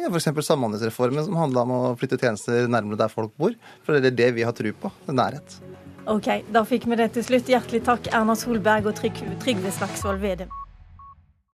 Ja, 0.00 0.08
F.eks. 0.08 0.30
Samhandlingsreformen, 0.48 1.22
som 1.26 1.36
handla 1.38 1.62
om 1.68 1.74
å 1.76 1.82
flytte 2.00 2.18
tjenester 2.18 2.64
nærmere 2.66 3.04
der 3.04 3.12
folk 3.12 3.36
bor. 3.38 3.52
For 3.84 4.00
det 4.00 4.14
er 4.14 4.18
det 4.24 4.32
vi 4.40 4.48
har 4.48 4.56
tro 4.56 4.72
på. 4.72 4.90
Nærhet. 5.12 5.60
Ok, 6.10 6.28
da 6.52 6.64
fikk 6.68 6.88
vi 6.90 6.98
det 7.00 7.12
til 7.14 7.24
slutt. 7.28 7.48
Hjertelig 7.48 7.84
takk, 7.84 8.08
Erna 8.12 8.34
Solberg 8.36 8.88
og 8.90 8.96
Trygve 8.98 9.72
Slagsvold 9.76 10.24
Vedum. 10.24 10.50